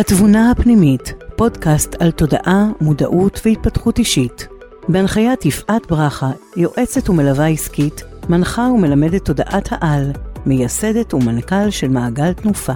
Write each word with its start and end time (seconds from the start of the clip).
התבונה 0.00 0.50
הפנימית, 0.50 1.14
פודקאסט 1.36 1.94
על 2.02 2.10
תודעה, 2.10 2.68
מודעות 2.80 3.40
והתפתחות 3.44 3.98
אישית. 3.98 4.48
בהנחיית 4.88 5.44
יפעת 5.44 5.86
ברכה, 5.86 6.30
יועצת 6.56 7.10
ומלווה 7.10 7.48
עסקית, 7.48 8.02
מנחה 8.28 8.62
ומלמדת 8.62 9.24
תודעת 9.24 9.68
העל, 9.70 10.12
מייסדת 10.46 11.14
ומנכ"ל 11.14 11.70
של 11.70 11.88
מעגל 11.88 12.32
תנופה. 12.32 12.72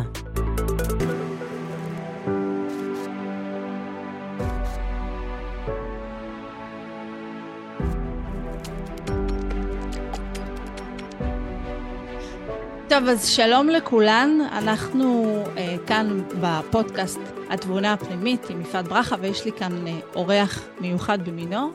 טוב, 13.05 13.13
אז 13.13 13.29
שלום 13.29 13.69
לכולן. 13.69 14.39
אנחנו 14.53 15.25
uh, 15.45 15.87
כאן 15.87 16.21
בפודקאסט 16.41 17.19
התבונה 17.51 17.93
הפנימית 17.93 18.51
עם 18.51 18.61
יפעת 18.61 18.89
ברכה, 18.89 19.17
ויש 19.21 19.45
לי 19.45 19.53
כאן 19.53 19.87
uh, 19.87 20.17
אורח 20.17 20.69
מיוחד 20.81 21.29
במינו. 21.29 21.73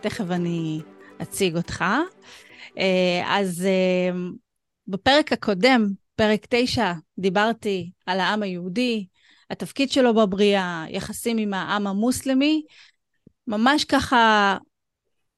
תכף 0.00 0.24
אני 0.30 0.80
אציג 1.22 1.56
אותך. 1.56 1.84
Uh, 2.68 2.80
אז 3.26 3.66
uh, 3.66 4.16
בפרק 4.86 5.32
הקודם, 5.32 5.86
פרק 6.16 6.46
9, 6.48 6.92
דיברתי 7.18 7.90
על 8.06 8.20
העם 8.20 8.42
היהודי, 8.42 9.06
התפקיד 9.50 9.92
שלו 9.92 10.14
בבריאה, 10.14 10.84
יחסים 10.88 11.38
עם 11.38 11.54
העם 11.54 11.86
המוסלמי. 11.86 12.62
ממש 13.46 13.84
ככה, 13.84 14.56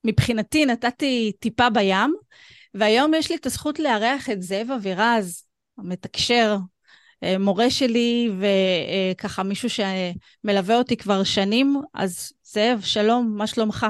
מבחינתי 0.04 0.66
נתתי 0.66 1.32
טיפה 1.40 1.70
בים. 1.70 2.14
והיום 2.74 3.14
יש 3.14 3.30
לי 3.30 3.36
את 3.36 3.46
הזכות 3.46 3.78
לארח 3.78 4.30
את 4.30 4.42
זאב 4.42 4.70
אבירז, 4.70 5.44
המתקשר, 5.78 6.56
אה, 7.22 7.38
מורה 7.38 7.70
שלי 7.70 8.30
וככה 8.38 9.42
מישהו 9.42 9.68
שמלווה 9.70 10.76
אותי 10.78 10.96
כבר 10.96 11.24
שנים. 11.24 11.80
אז 11.94 12.32
זאב, 12.44 12.80
שלום, 12.82 13.34
מה 13.36 13.46
שלומך? 13.46 13.86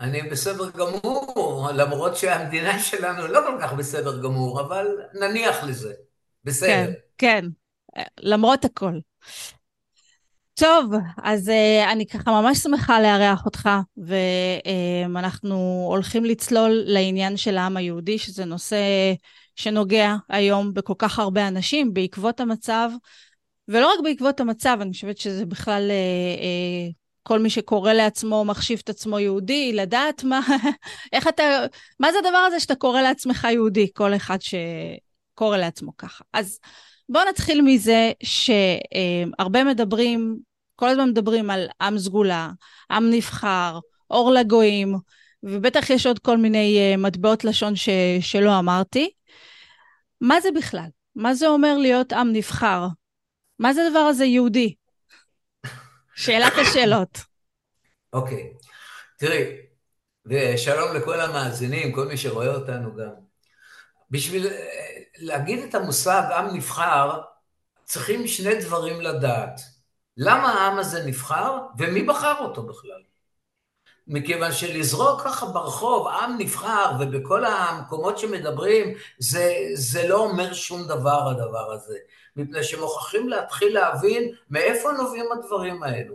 אני 0.00 0.22
בסדר 0.22 0.70
גמור, 0.70 1.68
למרות 1.74 2.16
שהמדינה 2.16 2.78
שלנו 2.78 3.26
לא 3.26 3.40
כל 3.46 3.58
כך 3.62 3.72
בסדר 3.72 4.22
גמור, 4.22 4.60
אבל 4.60 4.86
נניח 5.14 5.64
לזה. 5.64 5.92
בסדר. 6.44 6.70
כן, 6.70 6.92
כן, 7.18 7.44
למרות 8.20 8.64
הכל. 8.64 8.98
טוב, 10.58 10.92
אז 11.22 11.48
uh, 11.48 11.92
אני 11.92 12.06
ככה 12.06 12.30
ממש 12.30 12.58
שמחה 12.58 13.00
לארח 13.00 13.44
אותך, 13.44 13.68
ואנחנו 13.96 15.84
uh, 15.86 15.92
הולכים 15.92 16.24
לצלול 16.24 16.82
לעניין 16.86 17.36
של 17.36 17.58
העם 17.58 17.76
היהודי, 17.76 18.18
שזה 18.18 18.44
נושא 18.44 18.76
שנוגע 19.56 20.16
היום 20.28 20.74
בכל 20.74 20.94
כך 20.98 21.18
הרבה 21.18 21.48
אנשים 21.48 21.94
בעקבות 21.94 22.40
המצב, 22.40 22.90
ולא 23.68 23.92
רק 23.92 24.00
בעקבות 24.04 24.40
המצב, 24.40 24.78
אני 24.80 24.92
חושבת 24.92 25.18
שזה 25.18 25.46
בכלל 25.46 25.90
uh, 25.90 26.40
uh, 26.40 26.94
כל 27.22 27.38
מי 27.38 27.50
שקורא 27.50 27.92
לעצמו, 27.92 28.44
מחשיב 28.44 28.80
את 28.84 28.88
עצמו 28.88 29.18
יהודי, 29.18 29.72
לדעת 29.72 30.24
מה, 30.24 30.40
איך 31.12 31.28
אתה, 31.28 31.42
מה 32.00 32.12
זה 32.12 32.18
הדבר 32.18 32.38
הזה 32.38 32.60
שאתה 32.60 32.74
קורא 32.74 33.02
לעצמך 33.02 33.46
יהודי, 33.50 33.88
כל 33.94 34.14
אחד 34.14 34.38
שקורא 34.40 35.56
לעצמו 35.56 35.96
ככה. 35.96 36.24
אז 36.32 36.58
בואו 37.08 37.28
נתחיל 37.28 37.62
מזה 37.62 38.12
שהרבה 38.22 39.64
מדברים 39.64 40.47
כל 40.78 40.88
הזמן 40.88 41.08
מדברים 41.08 41.50
על 41.50 41.68
עם 41.80 41.98
סגולה, 41.98 42.50
עם 42.90 43.10
נבחר, 43.10 43.78
אור 44.10 44.32
לגויים, 44.32 44.94
ובטח 45.42 45.90
יש 45.90 46.06
עוד 46.06 46.18
כל 46.18 46.36
מיני 46.36 46.94
uh, 46.94 47.00
מטבעות 47.00 47.44
לשון 47.44 47.76
ש, 47.76 47.88
שלא 48.20 48.58
אמרתי. 48.58 49.10
מה 50.20 50.40
זה 50.40 50.48
בכלל? 50.56 50.86
מה 51.16 51.34
זה 51.34 51.48
אומר 51.48 51.76
להיות 51.78 52.12
עם 52.12 52.32
נבחר? 52.32 52.86
מה 53.58 53.72
זה 53.72 53.86
הדבר 53.86 53.98
הזה 53.98 54.24
יהודי? 54.24 54.74
שאלת 56.14 56.52
השאלות. 56.58 57.18
אוקיי, 58.12 58.52
okay. 58.56 58.66
תראי, 59.18 59.44
ושלום 60.26 60.96
לכל 60.96 61.20
המאזינים, 61.20 61.92
כל 61.92 62.06
מי 62.06 62.16
שרואה 62.16 62.54
אותנו 62.54 62.96
גם. 62.96 63.12
בשביל 64.10 64.46
אה, 64.46 64.52
להגיד 65.18 65.58
את 65.58 65.74
המושג 65.74 66.22
עם 66.36 66.56
נבחר, 66.56 67.20
צריכים 67.84 68.26
שני 68.26 68.54
דברים 68.54 69.00
לדעת. 69.00 69.77
למה 70.18 70.52
העם 70.52 70.78
הזה 70.78 71.04
נבחר, 71.06 71.58
ומי 71.78 72.02
בחר 72.02 72.34
אותו 72.40 72.62
בכלל? 72.62 73.02
מכיוון 74.06 74.52
שלזרוק 74.52 75.20
ככה 75.20 75.46
ברחוב, 75.46 76.08
עם 76.08 76.36
נבחר, 76.38 76.92
ובכל 77.00 77.44
המקומות 77.44 78.18
שמדברים, 78.18 78.94
זה, 79.18 79.54
זה 79.74 80.08
לא 80.08 80.16
אומר 80.16 80.52
שום 80.52 80.82
דבר 80.88 81.28
הדבר 81.28 81.72
הזה. 81.72 81.98
מפני 82.36 82.64
שמוכרחים 82.64 83.28
להתחיל 83.28 83.74
להבין 83.74 84.34
מאיפה 84.50 84.92
נובעים 84.92 85.32
הדברים 85.32 85.82
האלו. 85.82 86.14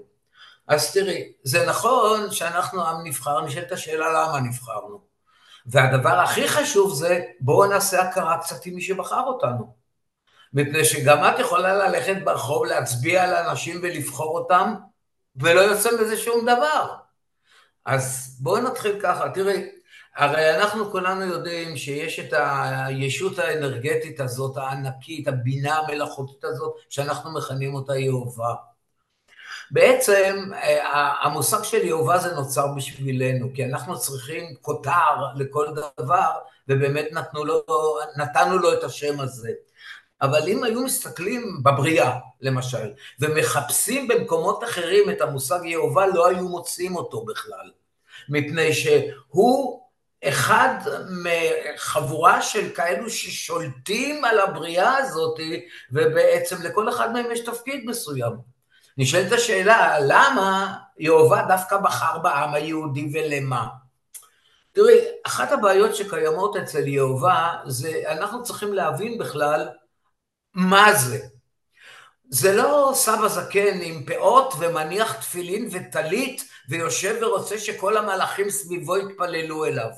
אז 0.68 0.94
תראי, 0.94 1.34
זה 1.44 1.66
נכון 1.66 2.32
שאנחנו 2.32 2.86
עם 2.86 3.08
נבחר, 3.08 3.42
נשאלת 3.42 3.72
השאלה 3.72 4.10
למה 4.10 4.40
נבחרנו. 4.40 5.02
והדבר 5.66 6.20
הכי 6.20 6.48
חשוב 6.48 6.94
זה, 6.94 7.22
בואו 7.40 7.70
נעשה 7.70 8.02
הכרה 8.02 8.38
קצת 8.38 8.66
עם 8.66 8.76
מי 8.76 8.82
שבחר 8.82 9.22
אותנו. 9.22 9.83
מפני 10.54 10.86
שגם 10.86 11.24
את 11.24 11.40
יכולה 11.40 11.88
ללכת 11.88 12.16
ברחוב, 12.24 12.66
להצביע 12.66 13.24
על 13.24 13.36
אנשים 13.36 13.80
ולבחור 13.84 14.40
אותם, 14.40 14.74
ולא 15.36 15.60
יוצא 15.60 15.90
מזה 16.02 16.18
שום 16.18 16.46
דבר. 16.46 16.96
אז 17.86 18.38
בואו 18.40 18.62
נתחיל 18.62 19.00
ככה, 19.02 19.30
תראי, 19.30 19.70
הרי 20.16 20.56
אנחנו 20.56 20.92
כולנו 20.92 21.26
יודעים 21.26 21.78
שיש 21.78 22.20
את 22.20 22.34
הישות 22.86 23.40
האנרגטית 23.40 24.20
הזאת, 24.20 24.58
הענקית, 24.58 25.28
הבינה 25.28 25.78
המלאכותית 25.78 26.44
הזאת, 26.44 26.74
שאנחנו 26.90 27.34
מכנים 27.34 27.76
אותה 27.76 27.98
יהובה. 27.98 28.54
בעצם 29.72 30.50
המושג 31.24 31.64
של 31.64 31.86
יהובה 31.86 32.18
זה 32.18 32.36
נוצר 32.36 32.68
בשבילנו, 32.68 33.50
כי 33.56 33.66
אנחנו 33.66 34.00
צריכים 34.00 34.56
כותר 34.62 35.34
לכל 35.36 35.68
דבר, 35.98 36.32
ובאמת 36.68 37.08
נתנו 37.12 37.46
לו, 37.46 37.64
נתנו 38.18 38.58
לו 38.58 38.74
את 38.74 38.84
השם 38.84 39.20
הזה. 39.20 39.52
אבל 40.24 40.48
אם 40.48 40.64
היו 40.64 40.82
מסתכלים 40.82 41.64
בבריאה, 41.64 42.14
למשל, 42.42 42.92
ומחפשים 43.20 44.08
במקומות 44.08 44.64
אחרים 44.64 45.10
את 45.10 45.22
המושג 45.22 45.60
יהובה, 45.64 46.08
לא 46.08 46.28
היו 46.28 46.50
מוצאים 46.50 46.96
אותו 46.96 47.26
בכלל. 47.26 47.72
מפני 48.30 48.74
שהוא 48.74 49.82
אחד 50.24 50.76
מחבורה 51.24 52.42
של 52.42 52.70
כאלו 52.76 53.10
ששולטים 53.10 54.26
על 54.26 54.40
הבריאה 54.40 54.98
הזאת, 54.98 55.40
ובעצם 55.92 56.62
לכל 56.62 56.90
אחד 56.90 57.14
מהם 57.14 57.32
יש 57.32 57.40
תפקיד 57.40 57.86
מסוים. 57.86 58.34
נשאלת 58.98 59.32
השאלה, 59.32 59.98
למה 60.00 60.76
יהובה 60.98 61.46
דווקא 61.48 61.78
בחר 61.78 62.18
בעם 62.18 62.54
היהודי 62.54 63.10
ולמה? 63.14 63.68
תראי, 64.72 65.00
אחת 65.26 65.52
הבעיות 65.52 65.96
שקיימות 65.96 66.56
אצל 66.56 66.88
יהובה 66.88 67.54
זה 67.66 68.04
אנחנו 68.08 68.44
צריכים 68.44 68.74
להבין 68.74 69.18
בכלל 69.18 69.68
מה 70.54 70.94
זה? 70.94 71.20
זה 72.30 72.54
לא 72.54 72.92
סבא 72.96 73.28
זקן 73.28 73.82
עם 73.82 74.06
פאות 74.06 74.54
ומניח 74.60 75.14
תפילין 75.20 75.70
וטלית 75.72 76.44
ויושב 76.70 77.16
ורוצה 77.22 77.58
שכל 77.58 77.98
המלאכים 77.98 78.50
סביבו 78.50 78.98
יתפללו 78.98 79.66
אליו. 79.66 79.90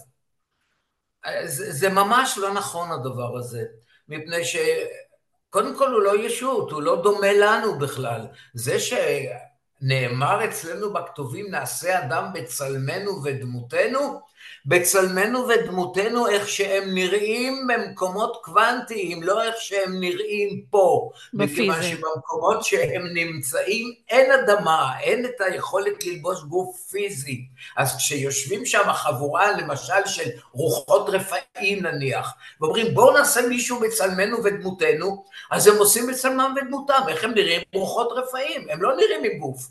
זה, 1.46 1.72
זה 1.72 1.90
ממש 1.90 2.38
לא 2.38 2.54
נכון 2.54 2.92
הדבר 2.92 3.38
הזה, 3.38 3.64
מפני 4.10 4.42
שקודם 4.46 5.78
כל 5.78 5.92
הוא 5.92 6.02
לא 6.02 6.20
ישות, 6.20 6.72
הוא 6.72 6.82
לא 6.82 7.02
דומה 7.04 7.34
לנו 7.34 7.80
בכלל. 7.80 8.28
זה 8.54 8.78
שנאמר 8.80 10.46
אצלנו 10.46 10.94
בכתובים 10.94 11.52
נעשה 11.52 12.00
אדם 12.00 12.34
בצלמנו 12.34 13.24
ודמותנו, 13.24 14.22
בצלמנו 14.66 15.48
ודמותנו 15.48 16.28
איך 16.28 16.50
שהם 16.50 16.94
נראים 16.94 17.68
במקומות 17.68 18.38
קוונטיים, 18.44 19.24
לא 19.24 19.44
איך 19.44 19.56
שהם 19.58 20.00
נראים 20.00 20.62
פה. 20.70 21.10
בפיזי. 21.34 21.54
מכיוון 21.54 21.84
שבמקומות 21.84 22.64
שהם 22.64 23.02
נמצאים 23.14 23.94
אין 24.10 24.32
אדמה, 24.32 25.00
אין 25.00 25.26
את 25.26 25.42
היכולת 25.42 26.06
ללבוש 26.06 26.44
גוף 26.44 26.88
פיזי. 26.92 27.42
אז 27.78 27.98
כשיושבים 27.98 28.66
שם 28.66 28.94
חבורה 28.94 29.52
למשל 29.52 30.06
של 30.06 30.30
רוחות 30.52 31.10
רפאים 31.10 31.86
נניח, 31.86 32.34
ואומרים 32.62 32.94
בואו 32.94 33.14
נעשה 33.14 33.48
מישהו 33.48 33.80
בצלמנו 33.80 34.44
ודמותנו, 34.44 35.24
אז 35.52 35.68
הם 35.68 35.78
עושים 35.78 36.08
בצלמם 36.08 36.56
ודמותם, 36.62 37.02
איך 37.08 37.24
הם 37.24 37.32
נראים? 37.32 37.62
רוחות 37.74 38.10
רפאים, 38.12 38.68
הם 38.70 38.82
לא 38.82 38.96
נראים 38.96 39.24
עם 39.32 39.40
גוף. 39.40 39.68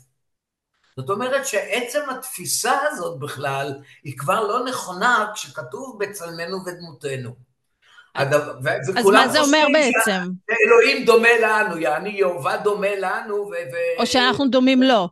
זאת 0.97 1.09
אומרת 1.09 1.45
שעצם 1.45 2.09
התפיסה 2.09 2.77
הזאת 2.87 3.19
בכלל 3.19 3.73
היא 4.03 4.17
כבר 4.17 4.47
לא 4.47 4.65
נכונה 4.65 5.31
כשכתוב 5.33 5.97
בצלמנו 5.99 6.57
ודמותנו. 6.65 7.35
אז 8.15 9.05
מה 9.05 9.27
זה 9.27 9.41
אומר 9.41 9.67
בעצם? 9.73 10.31
אלוהים 10.65 11.05
דומה 11.05 11.29
לנו, 11.41 11.77
יעני 11.77 12.09
יהובה 12.09 12.57
דומה 12.57 12.95
לנו 12.97 13.35
ו... 13.35 13.53
או 13.99 14.05
שאנחנו 14.05 14.47
דומים 14.47 14.83
לו. 14.83 15.09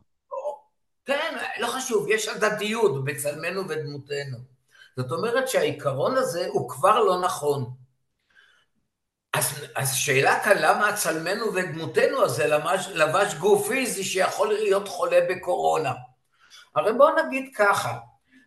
כן, 1.04 1.36
לא 1.60 1.66
חשוב, 1.66 2.06
יש 2.08 2.28
הדדיות 2.28 3.04
בצלמנו 3.04 3.68
ודמותנו. 3.68 4.38
זאת 4.96 5.12
אומרת 5.12 5.48
שהעיקרון 5.48 6.16
הזה 6.16 6.46
הוא 6.48 6.70
כבר 6.70 6.98
לא 6.98 7.20
נכון. 7.20 7.83
אז, 9.34 9.44
אז 9.74 9.94
שאלה 9.94 10.40
כאן, 10.44 10.56
למה 10.58 10.96
צלמנו 10.96 11.54
ודמותנו 11.54 12.22
הזה 12.22 12.46
לבש, 12.46 12.88
לבש 12.88 13.34
גוף 13.34 13.68
פיזי 13.68 14.04
שיכול 14.04 14.48
להיות 14.48 14.88
חולה 14.88 15.20
בקורונה? 15.30 15.92
הרי 16.74 16.92
בואו 16.92 17.26
נגיד 17.26 17.50
ככה, 17.54 17.98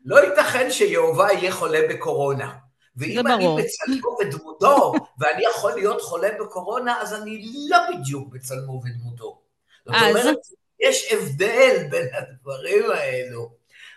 לא 0.05 0.25
ייתכן 0.25 0.71
שיהובה 0.71 1.31
יהיה 1.33 1.51
חולה 1.51 1.79
בקורונה. 1.89 2.53
ואם 2.95 3.27
אני 3.27 3.45
בצלמו 3.57 4.17
ודמותו, 4.19 4.93
ואני 5.19 5.43
יכול 5.55 5.73
להיות 5.73 6.01
חולה 6.01 6.29
בקורונה, 6.39 7.01
אז 7.01 7.13
אני 7.13 7.41
לא 7.69 7.77
בדיוק 7.89 8.33
בצלמו 8.33 8.81
ודמותו. 8.85 9.41
זאת 9.85 9.95
אומרת, 10.09 10.37
יש 10.79 11.13
הבדל 11.13 11.87
בין 11.89 12.07
הדברים 12.13 12.91
האלו. 12.91 13.49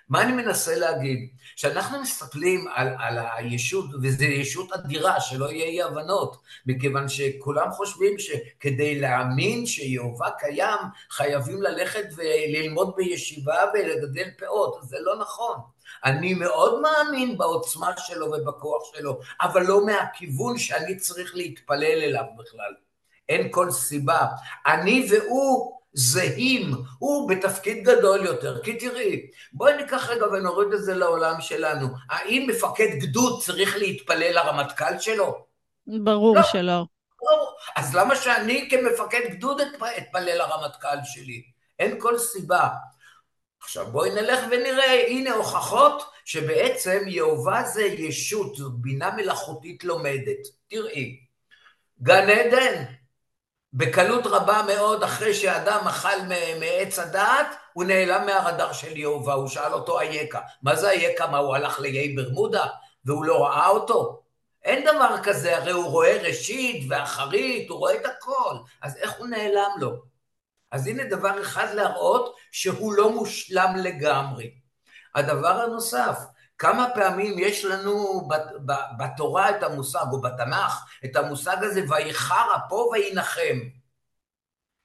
מה 0.08 0.22
אני 0.22 0.32
מנסה 0.32 0.76
להגיד? 0.76 1.30
כשאנחנו 1.60 2.00
מסתכלים 2.00 2.64
על, 2.74 2.88
על 2.98 3.18
הישות, 3.36 3.84
וזו 4.02 4.24
ישות 4.24 4.72
אדירה, 4.72 5.20
שלא 5.20 5.50
יהיה 5.50 5.64
אי 5.64 5.82
הבנות, 5.82 6.36
מכיוון 6.66 7.08
שכולם 7.08 7.70
חושבים 7.70 8.18
שכדי 8.18 9.00
להאמין 9.00 9.66
שיהובה 9.66 10.28
קיים, 10.38 10.78
חייבים 11.10 11.62
ללכת 11.62 12.04
וללמוד 12.16 12.92
בישיבה 12.96 13.54
ולגדל 13.74 14.30
פאות, 14.38 14.78
זה 14.82 14.96
לא 15.00 15.18
נכון. 15.18 15.56
אני 16.04 16.34
מאוד 16.34 16.80
מאמין 16.80 17.38
בעוצמה 17.38 17.90
שלו 17.98 18.26
ובכוח 18.26 18.82
שלו, 18.94 19.20
אבל 19.40 19.62
לא 19.62 19.86
מהכיוון 19.86 20.58
שאני 20.58 20.96
צריך 20.96 21.36
להתפלל 21.36 22.02
אליו 22.02 22.24
בכלל. 22.38 22.74
אין 23.28 23.48
כל 23.50 23.70
סיבה. 23.70 24.26
אני 24.66 25.08
והוא 25.10 25.79
זהים, 25.92 26.74
הוא 26.98 27.30
בתפקיד 27.30 27.84
גדול 27.84 28.26
יותר. 28.26 28.62
כי 28.62 28.76
תראי, 28.76 29.26
בואי 29.52 29.76
ניקח 29.76 30.10
רגע 30.10 30.26
ונוריד 30.26 30.72
את 30.72 30.84
זה 30.84 30.94
לעולם 30.94 31.40
שלנו. 31.40 31.86
האם 32.10 32.46
מפקד 32.50 32.88
גדוד 33.00 33.42
צריך 33.42 33.76
להתפלל 33.76 34.32
לרמטכ"ל 34.34 34.98
שלו? 34.98 35.44
ברור 35.86 36.36
לא. 36.36 36.42
שלא. 36.42 36.84
ברור. 37.20 37.56
אז 37.76 37.94
למה 37.94 38.16
שאני 38.16 38.68
כמפקד 38.70 39.20
גדוד 39.30 39.60
אתפלל 39.98 40.38
לרמטכ"ל 40.38 40.98
שלי? 41.04 41.42
אין 41.78 42.00
כל 42.00 42.18
סיבה. 42.18 42.68
עכשיו 43.62 43.86
בואי 43.92 44.10
נלך 44.10 44.40
ונראה, 44.50 45.06
הנה 45.08 45.34
הוכחות 45.34 46.02
שבעצם 46.24 47.02
יהובה 47.06 47.62
זה 47.64 47.82
ישות, 47.82 48.56
זו 48.56 48.70
בינה 48.70 49.10
מלאכותית 49.16 49.84
לומדת. 49.84 50.38
תראי, 50.68 51.20
גן 52.02 52.30
עדן, 52.30 52.84
בקלות 53.72 54.26
רבה 54.26 54.62
מאוד, 54.66 55.02
אחרי 55.02 55.34
שאדם 55.34 55.88
אכל 55.88 56.22
מעץ 56.60 56.98
הדעת, 56.98 57.46
הוא 57.72 57.84
נעלם 57.84 58.26
מהרדאר 58.26 58.72
של 58.72 58.96
יהובה, 58.96 59.32
הוא 59.32 59.48
שאל 59.48 59.72
אותו 59.72 60.00
אייכה. 60.00 60.40
מה 60.62 60.76
זה 60.76 60.90
אייכה? 60.90 61.26
מה, 61.26 61.38
הוא 61.38 61.54
הלך 61.54 61.80
לאיי 61.80 62.16
ברמודה 62.16 62.66
והוא 63.04 63.24
לא 63.24 63.46
ראה 63.46 63.68
אותו? 63.68 64.22
אין 64.64 64.84
דבר 64.84 65.16
כזה, 65.22 65.56
הרי 65.56 65.72
הוא 65.72 65.84
רואה 65.84 66.22
ראשית 66.22 66.86
ואחרית, 66.90 67.70
הוא 67.70 67.78
רואה 67.78 67.94
את 67.94 68.06
הכל, 68.06 68.54
אז 68.82 68.96
איך 68.96 69.12
הוא 69.18 69.26
נעלם 69.26 69.70
לו? 69.78 69.90
אז 70.72 70.86
הנה 70.86 71.04
דבר 71.04 71.42
אחד 71.42 71.74
להראות 71.74 72.36
שהוא 72.52 72.92
לא 72.92 73.10
מושלם 73.10 73.74
לגמרי. 73.76 74.50
הדבר 75.14 75.60
הנוסף, 75.62 76.18
כמה 76.60 76.86
פעמים 76.94 77.38
יש 77.38 77.64
לנו 77.64 78.28
בתורה 78.98 79.50
את 79.50 79.62
המושג, 79.62 80.04
או 80.12 80.20
בתנ"ך, 80.20 80.84
את 81.04 81.16
המושג 81.16 81.56
הזה, 81.60 81.82
ויחר 81.88 82.46
אפו 82.56 82.90
וינחם. 82.92 83.58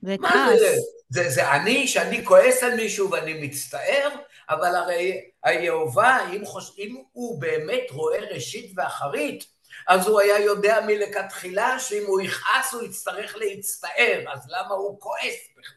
זה 0.01 0.15
כעס. 0.21 0.59
זה? 0.59 0.75
זה, 1.09 1.29
זה 1.29 1.51
אני, 1.51 1.87
שאני 1.87 2.25
כועס 2.25 2.63
על 2.63 2.75
מישהו 2.75 3.11
ואני 3.11 3.47
מצטער, 3.47 4.09
אבל 4.49 4.75
הרי 4.75 5.21
היהובה, 5.43 6.17
אם, 6.33 6.45
חוש... 6.45 6.71
אם 6.77 7.03
הוא 7.11 7.41
באמת 7.41 7.83
רואה 7.91 8.19
ראשית 8.31 8.71
ואחרית, 8.75 9.43
אז 9.87 10.07
הוא 10.07 10.19
היה 10.19 10.39
יודע 10.39 10.79
מלכתחילה 10.87 11.79
שאם 11.79 12.03
הוא 12.07 12.21
יכעס 12.21 12.73
הוא 12.73 12.83
יצטרך 12.83 13.35
להצטער, 13.37 14.23
אז 14.33 14.47
למה 14.49 14.75
הוא 14.75 15.01
כועס 15.01 15.35
בכלל? 15.57 15.74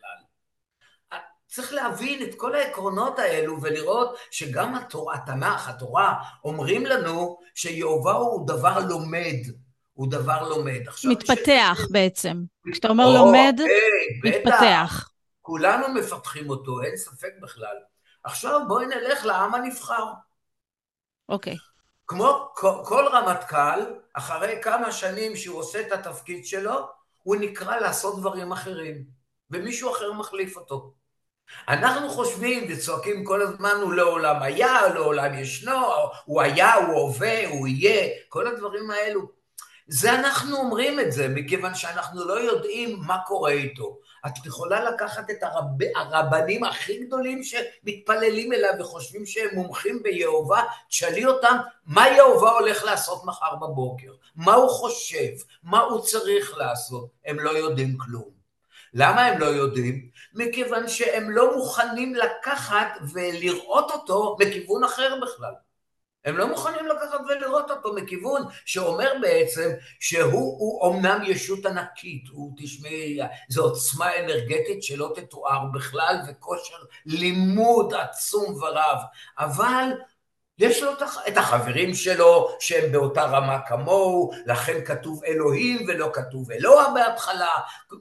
צריך 1.59 1.73
להבין 1.73 2.23
את 2.23 2.35
כל 2.35 2.55
העקרונות 2.55 3.19
האלו 3.19 3.63
ולראות 3.63 4.17
שגם 4.31 4.75
התורה, 4.75 5.15
התנ"ך, 5.15 5.69
התורה, 5.69 6.15
אומרים 6.45 6.87
לנו 6.87 7.39
שיהובה 7.55 8.13
הוא 8.13 8.47
דבר 8.47 8.79
לומד, 8.89 9.35
הוא 9.93 10.11
דבר 10.11 10.49
לומד. 10.49 10.81
עכשיו, 10.87 11.11
מתפתח 11.11 11.79
ש... 11.83 11.91
בעצם. 11.91 12.45
כשאתה 12.73 12.89
אומר 12.89 13.05
או, 13.05 13.15
לומד, 13.15 13.57
אוקיי, 13.61 14.39
מתפתח. 14.39 15.09
כולנו 15.43 15.89
מפתחים 15.89 16.51
אותו, 16.51 16.83
אין 16.83 16.97
ספק 16.97 17.33
בכלל. 17.43 17.77
עכשיו 18.25 18.61
בואי 18.69 18.87
נלך 18.87 19.25
לעם 19.25 19.55
הנבחר. 19.55 20.05
אוקיי. 21.29 21.57
כמו 22.07 22.49
כל 22.85 23.05
רמטכ"ל, 23.13 23.81
אחרי 24.13 24.59
כמה 24.63 24.93
שנים 24.93 25.37
שהוא 25.37 25.59
עושה 25.59 25.81
את 25.81 25.93
התפקיד 25.93 26.47
שלו, 26.47 26.89
הוא 27.23 27.37
נקרא 27.37 27.77
לעשות 27.77 28.21
דברים 28.21 28.53
אחרים, 28.53 29.05
ומישהו 29.51 29.91
אחר 29.91 30.13
מחליף 30.13 30.57
אותו. 30.57 30.93
אנחנו 31.69 32.09
חושבים 32.09 32.67
וצועקים 32.69 33.25
כל 33.25 33.43
הזמן, 33.43 33.75
הוא 33.83 33.95
לעולם 33.95 34.43
היה, 34.43 34.89
לעולם 34.95 35.39
ישנו, 35.39 35.87
הוא 36.25 36.43
היה, 36.43 36.75
הוא 36.75 37.01
הווה, 37.01 37.49
הוא 37.49 37.69
יהיה, 37.69 38.09
כל 38.29 38.47
הדברים 38.47 38.91
האלו. 38.91 39.39
זה 39.89 40.15
אנחנו 40.15 40.57
אומרים 40.57 41.01
את 41.01 41.13
זה, 41.13 41.29
מכיוון 41.29 41.75
שאנחנו 41.75 42.25
לא 42.25 42.41
יודעים 42.41 42.99
מה 43.07 43.19
קורה 43.27 43.51
איתו. 43.51 43.99
את 44.27 44.47
יכולה 44.47 44.91
לקחת 44.91 45.31
את 45.31 45.43
הרב, 45.43 45.65
הרבנים 45.97 46.65
הכי 46.65 47.05
גדולים 47.05 47.43
שמתפללים 47.43 48.53
אליו 48.53 48.71
וחושבים 48.81 49.27
שהם 49.27 49.49
מומחים 49.55 50.03
ביהובה, 50.03 50.63
תשאלי 50.89 51.27
אותם 51.27 51.57
מה 51.87 52.09
יהובה 52.09 52.51
הולך 52.51 52.85
לעשות 52.85 53.25
מחר 53.25 53.57
בבוקר, 53.57 54.13
מה 54.37 54.55
הוא 54.55 54.71
חושב, 54.71 55.33
מה 55.63 55.81
הוא 55.81 56.01
צריך 56.01 56.57
לעשות, 56.57 57.09
הם 57.25 57.41
לא 57.41 57.51
יודעים 57.51 57.99
כלום. 57.99 58.38
למה 58.95 59.27
הם 59.27 59.39
לא 59.39 59.47
יודעים? 59.47 60.09
מכיוון 60.35 60.89
שהם 60.89 61.31
לא 61.31 61.57
מוכנים 61.57 62.15
לקחת 62.15 62.99
ולראות 63.13 63.91
אותו 63.91 64.37
מכיוון 64.41 64.85
אחר 64.85 65.21
בכלל. 65.23 65.53
הם 66.25 66.37
לא 66.37 66.49
מוכנים 66.49 66.87
לקחת 66.87 67.21
ולראות 67.29 67.71
אותו 67.71 67.95
מכיוון 67.95 68.43
שאומר 68.65 69.13
בעצם 69.21 69.71
שהוא 70.01 70.81
אומנם 70.81 71.23
ישות 71.27 71.67
ענקית, 71.67 72.29
הוא 72.33 72.53
תשמעי, 72.59 73.19
זו 73.49 73.65
עוצמה 73.65 74.17
אנרגטית 74.17 74.83
שלא 74.83 75.13
תתואר 75.15 75.65
בכלל 75.75 76.17
וכושר 76.29 76.77
לימוד 77.07 77.95
עצום 77.95 78.55
ורב, 78.63 78.99
אבל 79.39 79.85
יש 80.59 80.83
לו 80.83 80.93
את 81.29 81.37
החברים 81.37 81.95
שלו 81.95 82.49
שהם 82.61 82.93
באותה 82.93 83.25
רמה 83.25 83.59
כמוהו, 83.67 84.31
לכן 84.47 84.85
כתוב 84.85 85.25
אלוהים 85.25 85.87
ולא 85.89 86.11
כתוב 86.13 86.51
אלוה 86.51 86.91
בהתחלה, 86.95 87.51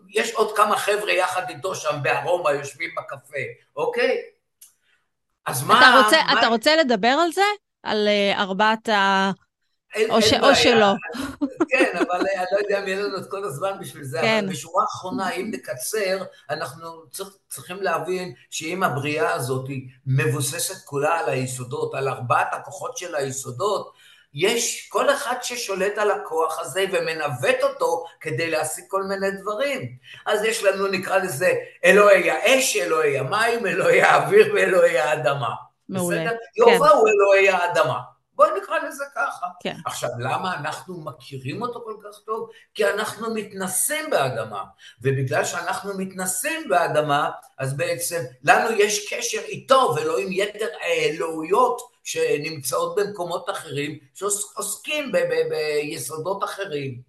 יש 0.10 0.32
עוד 0.32 0.58
כמה 0.58 0.78
חבר'ה 0.78 1.12
יחד 1.12 1.50
איתו 1.50 1.76
שם 1.76 1.98
בארומה 2.02 2.52
יושבים 2.52 2.90
בקפה, 2.98 3.38
אוקיי? 3.76 4.18
אז 5.46 5.64
מה... 5.64 5.80
אתה 5.80 6.04
רוצה, 6.04 6.18
מה... 6.34 6.40
אתה 6.40 6.48
רוצה 6.48 6.76
לדבר 6.76 7.16
על 7.24 7.32
זה? 7.32 7.42
על 7.84 8.08
uh, 8.08 8.40
ארבעת 8.40 8.90
ה... 8.90 9.32
אין, 9.96 10.12
או, 10.12 10.22
ש... 10.22 10.34
או 10.34 10.56
שלא. 10.56 10.94
כן, 11.70 11.98
אבל 11.98 12.20
אני 12.20 12.46
לא 12.52 12.58
יודע 12.58 12.80
אם 12.80 12.88
יהיה 12.88 13.02
לנו 13.02 13.18
את 13.18 13.30
כל 13.30 13.44
הזמן 13.44 13.72
בשביל 13.80 14.04
זה, 14.04 14.20
כן. 14.22 14.44
אבל 14.44 14.54
בשורה 14.54 14.84
האחרונה, 14.84 15.30
אם 15.30 15.52
נקצר, 15.54 16.24
אנחנו 16.50 17.06
צריך, 17.12 17.30
צריכים 17.50 17.84
להבין 17.84 18.34
שאם 18.50 18.84
הבריאה 18.84 19.34
הזאת 19.34 19.70
מבוססת 20.08 20.86
כולה 20.86 21.20
על 21.20 21.30
היסודות, 21.30 21.94
על 21.96 22.08
ארבעת 22.08 22.54
הכוחות 22.54 22.98
של 22.98 23.16
היסודות, 23.16 23.94
יש 24.34 24.90
כל 24.90 25.10
אחד 25.10 25.36
ששולט 25.42 25.98
על 25.98 26.12
הכוח 26.12 26.60
הזה 26.60 26.86
ומנווט 26.92 27.64
אותו 27.64 28.06
כדי 28.20 28.50
להשיג 28.50 28.86
כל 28.88 29.04
מיני 29.04 29.32
דברים. 29.32 29.96
אז 30.26 30.44
יש 30.44 30.64
לנו, 30.64 30.88
נקרא 30.88 31.18
לזה, 31.18 31.54
אלוהי 31.86 32.32
האש, 32.32 32.78
אלוהי 32.78 33.20
המים, 33.20 33.68
אלוהי 33.68 34.02
האוויר 34.02 34.54
ואלוהי 34.56 35.00
האדמה. 35.00 35.50
מעולה. 35.90 36.18
בסדר? 36.18 36.38
כן. 36.54 36.62
יובה 36.62 36.90
הוא 36.90 37.10
אלוהי 37.10 37.50
האדמה. 37.50 38.00
בואי 38.38 38.50
נקרא 38.62 38.80
לזה 38.80 39.04
ככה. 39.16 39.48
כן. 39.60 39.76
עכשיו, 39.86 40.10
למה 40.20 40.56
אנחנו 40.56 41.02
מכירים 41.02 41.62
אותו 41.62 41.84
כל 41.86 41.96
כך 42.04 42.20
טוב? 42.26 42.50
כי 42.74 42.86
אנחנו 42.86 43.34
מתנסים 43.34 44.10
באדמה, 44.10 44.64
ובגלל 45.02 45.46
שאנחנו 45.46 45.98
מתנסים 45.98 46.70
באדמה, 46.70 47.30
אז 47.58 47.78
בעצם 47.78 48.24
לנו 48.44 48.72
יש 48.72 49.14
קשר 49.14 49.42
איתו 49.42 49.96
ולא 49.96 50.18
עם 50.18 50.28
יתר 50.32 50.68
האלוהויות 50.82 51.82
שנמצאות 52.04 52.96
במקומות 52.96 53.50
אחרים, 53.50 54.00
שעוסקים 54.14 55.12
ב- 55.12 55.18
ב- 55.18 55.50
ביסודות 55.50 56.44
אחרים. 56.44 57.02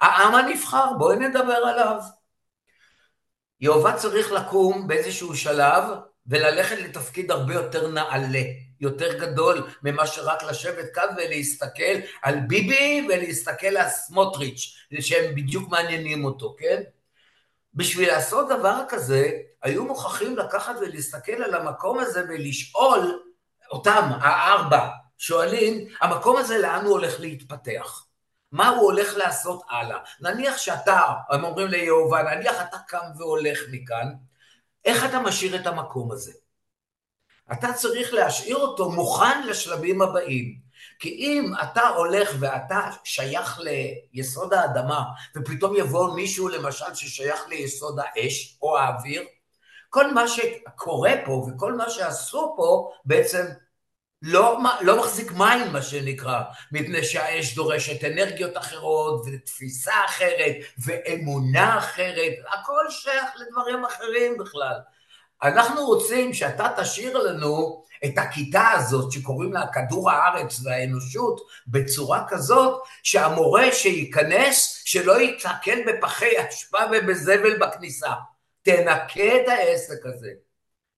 העם 0.00 0.34
הנבחר, 0.34 0.86
בואי 0.98 1.16
נדבר 1.16 1.52
עליו. 1.66 2.00
יהובה 3.60 3.92
צריך 3.96 4.32
לקום 4.32 4.88
באיזשהו 4.88 5.36
שלב 5.36 5.84
וללכת 6.26 6.78
לתפקיד 6.78 7.30
הרבה 7.30 7.54
יותר 7.54 7.88
נעלה. 7.88 8.65
יותר 8.80 9.18
גדול 9.18 9.66
ממה 9.82 10.06
שרק 10.06 10.42
לשבת 10.42 10.94
כאן 10.94 11.06
ולהסתכל 11.16 11.94
על 12.22 12.40
ביבי 12.48 13.08
ולהסתכל 13.08 13.76
על 13.76 13.88
סמוטריץ', 13.88 14.76
שהם 15.00 15.34
בדיוק 15.34 15.70
מעניינים 15.70 16.24
אותו, 16.24 16.56
כן? 16.58 16.82
בשביל 17.74 18.08
לעשות 18.08 18.48
דבר 18.48 18.80
כזה, 18.88 19.30
היו 19.62 19.84
מוכרחים 19.84 20.36
לקחת 20.36 20.74
ולהסתכל 20.80 21.42
על 21.42 21.54
המקום 21.54 21.98
הזה 21.98 22.24
ולשאול 22.28 23.22
אותם, 23.70 24.10
הארבע, 24.20 24.88
שואלים, 25.18 25.88
המקום 26.00 26.36
הזה 26.36 26.58
לאן 26.58 26.84
הוא 26.84 26.92
הולך 26.92 27.20
להתפתח? 27.20 28.06
מה 28.52 28.68
הוא 28.68 28.82
הולך 28.82 29.16
לעשות 29.16 29.62
הלאה. 29.70 29.98
נניח 30.20 30.58
שאתה, 30.58 31.02
הם 31.30 31.44
אומרים 31.44 31.68
ליהובה, 31.68 32.22
נניח 32.22 32.56
אתה 32.68 32.76
קם 32.88 33.06
והולך 33.18 33.58
מכאן, 33.70 34.12
איך 34.84 35.04
אתה 35.04 35.20
משאיר 35.20 35.56
את 35.56 35.66
המקום 35.66 36.12
הזה? 36.12 36.32
אתה 37.52 37.72
צריך 37.72 38.14
להשאיר 38.14 38.56
אותו 38.56 38.90
מוכן 38.90 39.46
לשלבים 39.46 40.02
הבאים. 40.02 40.66
כי 40.98 41.08
אם 41.08 41.52
אתה 41.62 41.88
הולך 41.88 42.30
ואתה 42.40 42.90
שייך 43.04 43.60
ליסוד 44.12 44.54
האדמה, 44.54 45.04
ופתאום 45.36 45.76
יבוא 45.76 46.14
מישהו 46.14 46.48
למשל 46.48 46.94
ששייך 46.94 47.48
ליסוד 47.48 47.98
האש 47.98 48.58
או 48.62 48.78
האוויר, 48.78 49.22
כל 49.90 50.12
מה 50.12 50.28
שקורה 50.28 51.12
פה 51.24 51.32
וכל 51.32 51.72
מה 51.72 51.90
שעשו 51.90 52.54
פה 52.56 52.90
בעצם 53.04 53.46
לא, 54.22 54.58
לא 54.80 55.00
מחזיק 55.00 55.32
מים, 55.32 55.72
מה 55.72 55.82
שנקרא, 55.82 56.42
מפני 56.72 57.04
שהאש 57.04 57.54
דורשת 57.54 58.04
אנרגיות 58.04 58.56
אחרות, 58.56 59.26
ותפיסה 59.26 60.04
אחרת, 60.04 60.56
ואמונה 60.78 61.78
אחרת, 61.78 62.32
הכל 62.52 62.90
שייך 62.90 63.30
לדברים 63.36 63.84
אחרים 63.84 64.38
בכלל. 64.38 64.78
אנחנו 65.42 65.86
רוצים 65.86 66.34
שאתה 66.34 66.68
תשאיר 66.76 67.18
לנו 67.18 67.82
את 68.04 68.18
הכיתה 68.18 68.70
הזאת 68.70 69.12
שקוראים 69.12 69.52
לה 69.52 69.66
כדור 69.72 70.10
הארץ 70.10 70.60
והאנושות 70.64 71.40
בצורה 71.66 72.24
כזאת 72.28 72.82
שהמורה 73.02 73.72
שייכנס 73.72 74.82
שלא 74.84 75.20
יתקל 75.20 75.78
בפחי 75.86 76.48
אשפה 76.48 76.78
ובזבל 76.92 77.58
בכניסה. 77.58 78.12
תנקה 78.62 79.36
את 79.36 79.48
העסק 79.48 80.06
הזה. 80.06 80.30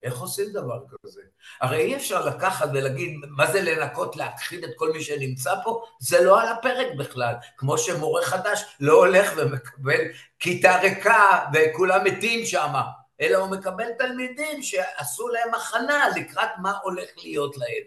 איך 0.03 0.19
עושים 0.19 0.45
דבר 0.53 0.79
כזה? 1.03 1.21
הרי 1.61 1.77
אי 1.77 1.95
אפשר 1.95 2.25
לקחת 2.25 2.69
ולהגיד 2.73 3.13
מה 3.29 3.51
זה 3.51 3.61
לנקות, 3.61 4.15
להכחיד 4.15 4.63
את 4.63 4.69
כל 4.75 4.91
מי 4.91 5.01
שנמצא 5.01 5.53
פה, 5.63 5.83
זה 5.99 6.23
לא 6.23 6.41
על 6.41 6.47
הפרק 6.47 6.87
בכלל. 6.97 7.33
כמו 7.57 7.77
שמורה 7.77 8.21
חדש 8.21 8.63
לא 8.79 8.93
הולך 8.93 9.33
ומקבל 9.37 10.01
כיתה 10.39 10.79
ריקה 10.79 11.39
וכולם 11.53 12.03
מתים 12.03 12.45
שם, 12.45 12.73
אלא 13.21 13.37
הוא 13.37 13.47
מקבל 13.47 13.91
תלמידים 13.97 14.63
שעשו 14.63 15.27
להם 15.27 15.53
הכנה 15.53 16.09
לקראת 16.15 16.49
מה 16.61 16.77
הולך 16.83 17.09
להיות 17.17 17.57
להם. 17.57 17.83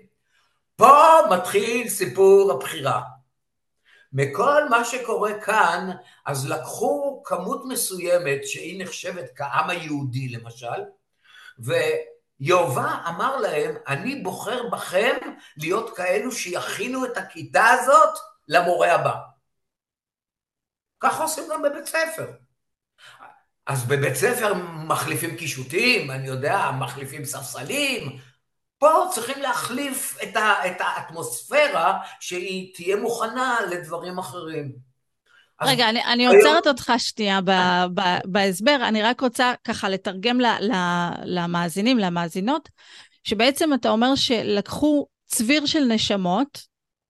פה 0.77 1.19
מתחיל 1.31 1.89
סיפור 1.89 2.53
הבחירה. 2.53 3.03
מכל 4.13 4.69
מה 4.69 4.85
שקורה 4.85 5.41
כאן, 5.41 5.91
אז 6.27 6.51
לקחו 6.51 7.23
כמות 7.25 7.63
מסוימת 7.69 8.47
שהיא 8.47 8.85
נחשבת 8.85 9.31
כעם 9.37 9.71
היהודי 9.71 10.29
למשל, 10.29 10.83
ויהובה 11.59 12.97
אמר 13.09 13.37
להם, 13.37 13.75
אני 13.89 14.17
בוחר 14.17 14.69
בכם 14.69 15.17
להיות 15.57 15.97
כאלו 15.97 16.33
שיכינו 16.33 17.05
את 17.05 17.17
הכיתה 17.17 17.65
הזאת 17.69 18.19
למורה 18.49 18.93
הבא. 18.93 19.15
ככה 21.01 21.23
עושים 21.23 21.45
גם 21.51 21.63
בבית 21.63 21.87
ספר. 21.87 22.33
אז 23.67 23.85
בבית 23.85 24.15
ספר 24.15 24.55
מחליפים 24.87 25.37
קישוטים, 25.37 26.11
אני 26.11 26.29
יודע, 26.29 26.71
מחליפים 26.79 27.25
ספסלים. 27.25 28.19
פה 28.79 29.05
צריכים 29.11 29.43
להחליף 29.43 30.19
את, 30.23 30.37
ה, 30.37 30.67
את 30.67 30.77
האטמוספירה 30.81 31.99
שהיא 32.21 32.75
תהיה 32.75 32.97
מוכנה 32.97 33.57
לדברים 33.71 34.19
אחרים. 34.19 34.73
רגע, 35.63 35.89
אני, 35.89 36.05
אני 36.05 36.27
עוצרת 36.27 36.67
אותך 36.67 36.93
שנייה 36.99 37.41
ב, 37.41 37.51
ב, 37.95 38.01
בהסבר, 38.25 38.77
אני 38.89 39.03
רק 39.03 39.21
רוצה 39.21 39.53
ככה 39.65 39.89
לתרגם 39.89 40.41
ל, 40.41 40.47
ל, 40.47 40.73
למאזינים, 41.25 41.99
למאזינות, 41.99 42.69
שבעצם 43.25 43.75
אתה 43.75 43.91
אומר 43.91 44.15
שלקחו 44.15 45.07
צביר 45.27 45.67
של 45.67 45.85
נשמות, 45.85 46.63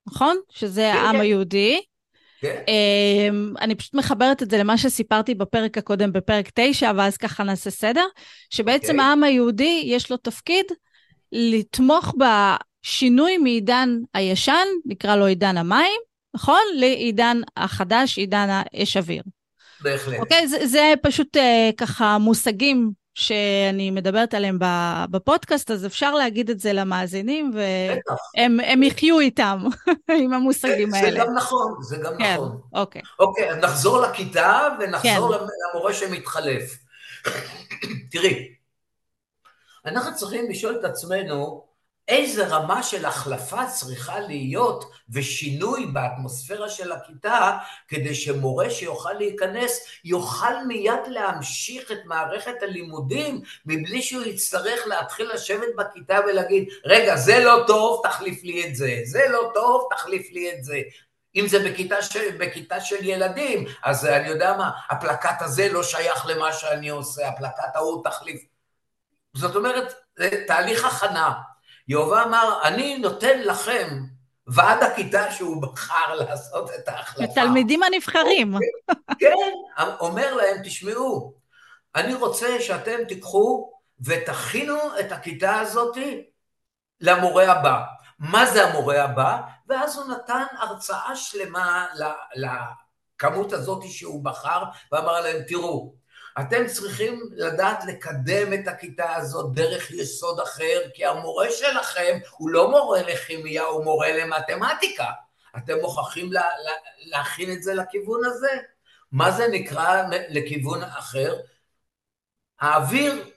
נכון? 0.07 0.37
שזה 0.51 0.91
כן, 0.95 0.99
העם 0.99 1.17
כן. 1.17 1.21
היהודי. 1.21 1.81
כן. 2.43 2.63
אמ, 2.69 3.55
אני 3.61 3.75
פשוט 3.75 3.95
מחברת 3.95 4.43
את 4.43 4.51
זה 4.51 4.59
למה 4.59 4.79
שסיפרתי 4.79 5.35
בפרק 5.35 5.79
הקודם, 5.79 6.13
בפרק 6.13 6.51
9, 6.55 6.93
ואז 6.97 7.17
ככה 7.17 7.45
נעשה 7.45 7.71
סדר, 7.71 8.05
שבעצם 8.51 8.87
okay. 8.87 8.91
אוקיי. 8.91 9.05
העם 9.05 9.25
היהודי 9.25 9.83
יש 9.87 10.11
לו 10.11 10.17
תפקיד 10.17 10.67
לתמוך 11.33 12.15
בשינוי 12.19 13.39
מעידן 13.39 13.99
הישן, 14.15 14.67
נקרא 14.87 15.17
לו 15.17 15.27
עידן 15.27 15.57
המים, 15.57 16.01
נכון? 16.35 16.61
לעידן 16.75 17.41
החדש, 17.57 18.19
עידן 18.19 18.47
האש 18.51 18.97
אוויר. 18.97 19.23
בהחלט. 19.81 20.21
אוקיי? 20.21 20.49
זה, 20.49 20.67
זה 20.67 20.95
פשוט 21.03 21.37
אה, 21.37 21.71
ככה 21.77 22.19
מושגים 22.19 22.91
שאני 23.15 23.91
מדברת 23.91 24.35
עליהם 24.35 24.59
בפודקאסט, 25.11 25.71
אז 25.71 25.87
אפשר 25.87 26.15
להגיד 26.15 26.51
את 26.51 26.61
זה 26.61 26.73
למאזינים, 26.73 27.53
והם 27.55 28.83
יחיו 28.83 29.21
איתם, 29.21 29.65
עם 30.23 30.33
המושגים 30.33 30.91
זה 30.91 30.97
האלה. 30.97 31.11
זה 31.11 31.19
גם 31.19 31.35
נכון, 31.35 31.75
זה 31.83 31.97
גם 31.97 32.13
כן, 32.19 32.35
נכון. 32.35 32.61
אוקיי. 32.75 33.03
אוקיי, 33.19 33.51
אז 33.51 33.57
נחזור 33.57 34.01
לכיתה 34.01 34.69
ונחזור 34.81 35.39
כן. 35.39 35.45
למורה 35.75 35.95
שמתחלף. 35.95 36.79
תראי, 38.13 38.55
אנחנו 39.87 40.15
צריכים 40.17 40.51
לשאול 40.51 40.77
את 40.81 40.85
עצמנו, 40.85 41.65
איזה 42.13 42.47
רמה 42.47 42.83
של 42.83 43.05
החלפה 43.05 43.67
צריכה 43.67 44.21
להיות 44.21 44.91
ושינוי 45.11 45.87
באטמוספירה 45.87 46.69
של 46.69 46.93
הכיתה 46.93 47.59
כדי 47.89 48.15
שמורה 48.15 48.71
שיוכל 48.71 49.13
להיכנס 49.13 49.87
יוכל 50.05 50.65
מיד 50.67 51.01
להמשיך 51.07 51.93
את 51.93 51.99
מערכת 52.05 52.63
הלימודים 52.63 53.41
מבלי 53.67 54.03
שהוא 54.03 54.23
יצטרך 54.23 54.87
להתחיל 54.87 55.31
לשבת 55.35 55.69
בכיתה 55.79 56.19
ולהגיד 56.27 56.69
רגע 56.85 57.17
זה 57.17 57.45
לא 57.45 57.65
טוב 57.67 58.01
תחליף 58.05 58.45
לי 58.45 58.67
את 58.69 58.77
זה, 58.77 59.01
זה 59.05 59.23
לא 59.29 59.51
טוב 59.55 59.89
תחליף 59.91 60.33
לי 60.33 60.53
את 60.53 60.65
זה 60.65 60.81
אם 61.37 61.49
זה 61.49 61.59
בכיתה 61.59 62.03
של, 62.03 62.37
בכיתה 62.39 62.81
של 62.81 63.05
ילדים, 63.05 63.65
אז 63.83 64.07
אני 64.07 64.29
יודע 64.29 64.57
מה, 64.57 64.71
הפלקט 64.89 65.43
הזה 65.43 65.73
לא 65.73 65.83
שייך 65.83 66.27
למה 66.27 66.53
שאני 66.53 66.89
עושה, 66.89 67.29
הפלקט 67.29 67.77
ההוא 67.77 68.05
תחליף. 68.05 68.43
זאת 69.35 69.57
אומרת, 69.57 69.95
זה 70.17 70.45
תהליך 70.47 70.85
הכנה. 70.85 71.33
יהובה 71.89 72.23
אמר, 72.23 72.61
אני 72.65 72.99
נותן 72.99 73.41
לכם, 73.41 73.89
ועד 74.47 74.83
הכיתה 74.83 75.31
שהוא 75.31 75.63
בחר 75.63 76.15
לעשות 76.15 76.71
את 76.71 76.89
ההחלפה. 76.89 77.33
התלמידים 77.33 77.83
הנבחרים. 77.83 78.55
כן, 79.19 79.53
אומר 80.01 80.35
להם, 80.35 80.57
תשמעו, 80.65 81.35
אני 81.95 82.15
רוצה 82.15 82.61
שאתם 82.61 83.05
תיקחו 83.09 83.73
ותכינו 84.05 84.79
את 85.01 85.13
הכיתה 85.13 85.61
הזאת 85.61 85.97
למורה 87.01 87.53
הבא. 87.53 87.83
מה 88.19 88.47
זה 88.47 88.65
המורה 88.65 89.05
הבא? 89.05 89.41
ואז 89.69 89.97
הוא 89.97 90.07
נתן 90.07 90.45
הרצאה 90.59 91.17
שלמה 91.17 91.87
לכמות 92.35 93.53
הזאת 93.53 93.83
שהוא 93.89 94.25
בחר, 94.25 94.63
ואמר 94.93 95.21
להם, 95.21 95.37
תראו, 95.49 95.95
אתם 96.41 96.67
צריכים 96.67 97.21
לדעת 97.33 97.85
לקדם 97.85 98.53
את 98.53 98.69
הכיתה 98.69 99.15
הזאת 99.15 99.55
דרך 99.55 99.91
יסוד 99.91 100.41
אחר, 100.41 100.81
כי 100.95 101.05
המורה 101.07 101.51
שלכם 101.51 102.19
הוא 102.31 102.51
לא 102.51 102.71
מורה 102.71 103.03
לכימיה, 103.03 103.63
הוא 103.63 103.85
מורה 103.85 104.13
למתמטיקה. 104.13 105.11
אתם 105.57 105.79
מוכרחים 105.81 106.33
לה, 106.33 106.41
לה, 106.65 106.73
להכין 106.99 107.53
את 107.53 107.63
זה 107.63 107.75
לכיוון 107.75 108.25
הזה. 108.25 108.59
מה 109.13 109.31
זה 109.31 109.49
נקרא 109.49 110.03
לכיוון 110.29 110.83
אחר? 110.83 111.37
האוויר 112.61 113.31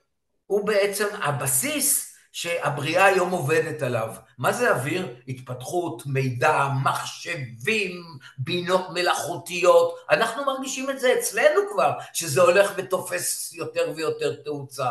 הוא 0.46 0.68
בעצם 0.68 1.08
הבסיס 1.22 2.15
שהבריאה 2.36 3.06
היום 3.06 3.32
עובדת 3.32 3.82
עליו. 3.82 4.16
מה 4.38 4.54
זה 4.54 4.72
אוויר? 4.72 5.16
התפתחות, 5.28 6.04
מידע, 6.06 6.68
מחשבים, 6.84 8.04
בינות 8.38 8.90
מלאכותיות. 8.90 9.96
אנחנו 10.10 10.46
מרגישים 10.46 10.90
את 10.90 11.00
זה 11.00 11.14
אצלנו 11.20 11.62
כבר, 11.72 11.92
שזה 12.14 12.42
הולך 12.42 12.72
ותופס 12.76 13.54
יותר 13.54 13.92
ויותר 13.96 14.36
תאוצה. 14.36 14.90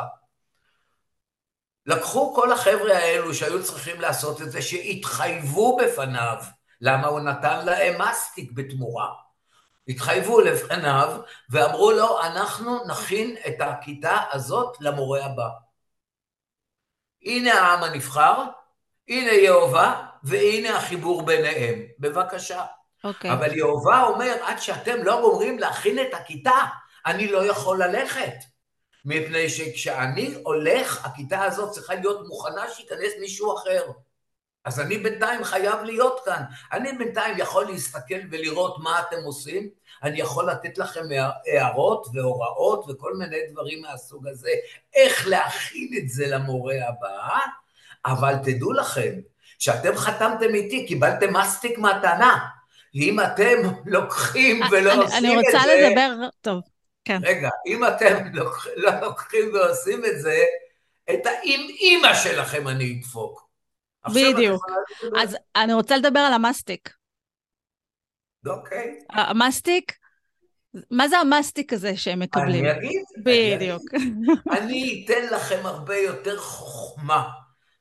לקחו 1.86 2.34
כל 2.34 2.52
החבר'ה 2.52 2.96
האלו 2.96 3.34
שהיו 3.34 3.64
צריכים 3.64 4.00
לעשות 4.00 4.42
את 4.42 4.52
זה, 4.52 4.62
שהתחייבו 4.62 5.76
בפניו. 5.76 6.36
למה 6.80 7.06
הוא 7.06 7.20
נתן 7.20 7.66
להם 7.66 8.00
מסטיק 8.02 8.52
בתמורה? 8.52 9.08
התחייבו 9.88 10.40
לפניו 10.40 11.20
ואמרו 11.50 11.92
לו, 11.92 12.22
אנחנו 12.22 12.84
נכין 12.86 13.36
את 13.46 13.60
הכיתה 13.60 14.16
הזאת 14.32 14.76
למורה 14.80 15.24
הבא. 15.24 15.63
הנה 17.24 17.52
העם 17.52 17.82
הנבחר, 17.82 18.42
הנה 19.08 19.32
יהובה, 19.32 20.06
והנה 20.22 20.76
החיבור 20.76 21.22
ביניהם. 21.22 21.82
בבקשה. 21.98 22.60
Okay. 22.60 22.84
אוקיי. 23.04 23.32
אבל 23.32 23.56
יהובה 23.56 24.02
אומר, 24.02 24.34
עד 24.42 24.58
שאתם 24.58 25.02
לא 25.02 25.20
גומרים 25.20 25.58
להכין 25.58 25.98
את 25.98 26.14
הכיתה, 26.14 26.58
אני 27.06 27.28
לא 27.28 27.46
יכול 27.46 27.82
ללכת. 27.82 28.34
מפני 29.04 29.48
שכשאני 29.48 30.34
הולך, 30.42 31.06
הכיתה 31.06 31.42
הזאת 31.42 31.70
צריכה 31.70 31.94
להיות 31.94 32.26
מוכנה 32.26 32.70
שייכנס 32.70 33.12
מישהו 33.20 33.56
אחר. 33.56 33.82
אז 34.64 34.80
אני 34.80 34.98
בינתיים 34.98 35.44
חייב 35.44 35.82
להיות 35.82 36.20
כאן. 36.24 36.42
אני 36.72 36.92
בינתיים 36.92 37.38
יכול 37.38 37.64
להסתכל 37.64 38.20
ולראות 38.30 38.76
מה 38.78 39.00
אתם 39.00 39.16
עושים, 39.24 39.68
אני 40.02 40.20
יכול 40.20 40.50
לתת 40.50 40.78
לכם 40.78 41.00
הערות 41.46 42.06
והוראות 42.14 42.84
וכל 42.88 43.16
מיני 43.16 43.36
דברים 43.50 43.82
מהסוג 43.82 44.26
הזה, 44.26 44.50
איך 44.94 45.28
להכין 45.28 45.90
את 45.98 46.08
זה 46.08 46.26
למורה 46.26 46.74
הבא, 46.88 47.38
אבל 48.06 48.34
תדעו 48.44 48.72
לכם, 48.72 49.12
שאתם 49.58 49.96
חתמתם 49.96 50.54
איתי, 50.54 50.86
קיבלתם 50.86 51.36
מסטיק 51.36 51.78
מתנה, 51.78 52.38
אם 52.94 53.20
אתם 53.20 53.56
לוקחים 53.86 54.60
ולא 54.70 54.92
אני, 54.92 55.02
עושים 55.02 55.18
אני 55.18 55.38
את 55.38 55.44
זה... 55.52 55.58
אני 55.62 55.82
רוצה 55.82 55.88
לדבר, 55.88 56.28
טוב, 56.40 56.60
כן. 57.04 57.20
רגע, 57.24 57.48
אם 57.66 57.84
אתם 57.84 58.14
לא 58.76 58.90
לוקחים 59.00 59.54
ועושים 59.54 60.04
את 60.04 60.20
זה, 60.20 60.44
את 61.10 61.26
האם 61.26 61.68
אימא 61.80 62.14
שלכם 62.14 62.68
אני 62.68 62.98
אדפוק. 62.98 63.43
בדיוק. 64.10 64.66
אז 65.16 65.36
אני 65.56 65.72
רוצה 65.72 65.96
לדבר 65.96 66.20
על 66.20 66.32
המסטיק. 66.32 66.94
אוקיי. 68.46 68.98
המסטיק, 69.10 69.92
מה 70.90 71.08
זה 71.08 71.18
המסטיק 71.18 71.72
הזה 71.72 71.96
שהם 71.96 72.20
מקבלים? 72.20 72.64
אני 72.64 72.72
אגיד. 72.72 73.02
בדיוק. 73.18 73.82
אני 74.58 75.04
אתן 75.04 75.34
לכם 75.34 75.66
הרבה 75.66 75.96
יותר 75.96 76.38
חוכמה. 76.38 77.28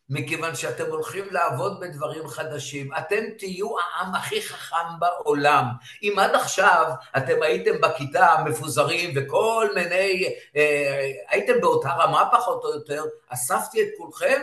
מכיוון 0.09 0.55
שאתם 0.55 0.85
הולכים 0.89 1.25
לעבוד 1.31 1.79
בדברים 1.79 2.27
חדשים. 2.27 2.89
אתם 2.97 3.23
תהיו 3.37 3.67
העם 3.79 4.15
הכי 4.15 4.41
חכם 4.41 4.99
בעולם. 4.99 5.65
אם 6.03 6.13
עד 6.19 6.35
עכשיו 6.35 6.91
אתם 7.17 7.43
הייתם 7.43 7.81
בכיתה 7.81 8.35
מפוזרים 8.45 9.11
וכל 9.15 9.69
מיני, 9.75 10.33
אה, 10.55 11.11
הייתם 11.29 11.53
באותה 11.61 11.89
רמה 11.89 12.29
פחות 12.31 12.63
או 12.63 12.69
יותר, 12.69 13.03
אספתי 13.29 13.81
את 13.81 13.87
כולכם, 13.97 14.41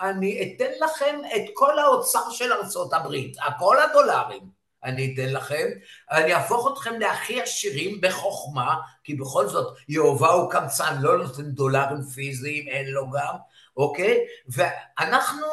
אני 0.00 0.54
אתן 0.56 0.70
לכם 0.80 1.20
את 1.36 1.42
כל 1.54 1.78
האוצר 1.78 2.30
של 2.30 2.52
ארצות 2.52 2.92
הברית, 2.92 3.36
כל 3.58 3.76
הדולרים. 3.82 4.56
אני 4.84 5.14
אתן 5.14 5.32
לכם, 5.32 5.66
אני 6.10 6.34
אהפוך 6.34 6.72
אתכם 6.72 7.00
להכי 7.00 7.42
עשירים 7.42 8.00
בחוכמה, 8.00 8.74
כי 9.04 9.14
בכל 9.14 9.48
זאת 9.48 9.76
יהובה 9.88 10.28
הוא 10.28 10.50
קמצן, 10.50 10.96
לא 11.00 11.18
נותן 11.18 11.42
דולרים 11.42 12.02
פיזיים, 12.02 12.68
אין 12.68 12.86
לו 12.90 13.10
גם, 13.10 13.34
אוקיי? 13.76 14.18
ואנחנו 14.48 15.46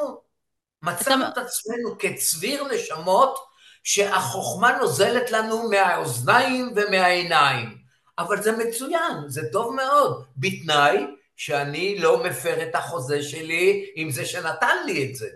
מצאנו 0.81 1.27
את 1.27 1.37
עצמנו 1.37 1.97
כצביר 1.99 2.67
נשמות 2.73 3.39
שהחוכמה 3.83 4.77
נוזלת 4.77 5.31
לנו 5.31 5.69
מהאוזניים 5.69 6.73
ומהעיניים. 6.75 7.77
אבל 8.19 8.41
זה 8.41 8.51
מצוין, 8.51 9.17
זה 9.27 9.41
טוב 9.51 9.75
מאוד, 9.75 10.25
בתנאי 10.37 11.05
שאני 11.35 11.99
לא 11.99 12.23
מפר 12.23 12.63
את 12.63 12.75
החוזה 12.75 13.23
שלי 13.23 13.91
עם 13.95 14.11
זה 14.11 14.25
שנתן 14.25 14.77
לי 14.85 15.09
את 15.09 15.15
זה. 15.15 15.29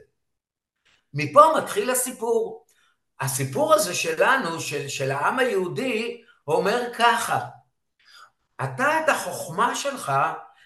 מפה 1.13 1.42
מתחיל 1.58 1.89
הסיפור. 1.89 2.66
הסיפור 3.20 3.74
הזה 3.74 3.96
שלנו, 3.96 4.60
של, 4.60 4.88
של 4.88 5.12
העם 5.12 5.39
היהודי, 5.39 6.24
אומר 6.48 6.82
ככה, 6.98 7.39
אתה 8.63 9.00
את 9.00 9.10
החוכמה 9.10 9.75
שלך 9.75 10.12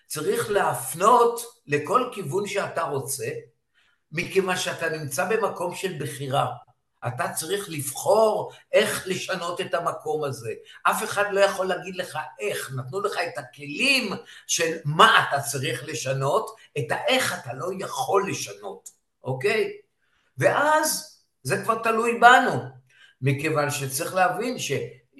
צריך 0.07 0.49
להפנות 0.49 1.41
לכל 1.67 2.09
כיוון 2.13 2.47
שאתה 2.47 2.81
רוצה, 2.81 3.29
מכיוון 4.11 4.57
שאתה 4.57 4.89
נמצא 4.89 5.29
במקום 5.29 5.75
של 5.75 5.97
בחירה. 5.99 6.47
אתה 7.07 7.29
צריך 7.29 7.69
לבחור 7.69 8.51
איך 8.71 9.07
לשנות 9.07 9.61
את 9.61 9.73
המקום 9.73 10.23
הזה. 10.23 10.53
אף 10.83 11.03
אחד 11.03 11.25
לא 11.31 11.39
יכול 11.39 11.65
להגיד 11.65 11.95
לך 11.95 12.19
איך, 12.39 12.71
נתנו 12.75 13.01
לך 13.01 13.17
את 13.27 13.37
הכלים 13.37 14.13
של 14.47 14.77
מה 14.85 15.25
אתה 15.29 15.41
צריך 15.41 15.83
לשנות, 15.87 16.55
את 16.77 16.85
האיך 16.89 17.39
אתה 17.39 17.53
לא 17.53 17.67
יכול 17.79 18.29
לשנות, 18.29 18.89
אוקיי? 19.23 19.71
ואז 20.37 21.17
זה 21.43 21.63
כבר 21.63 21.83
תלוי 21.83 22.19
בנו, 22.19 22.63
מכיוון 23.21 23.71
שצריך 23.71 24.15
להבין 24.15 24.59
ש... 24.59 24.71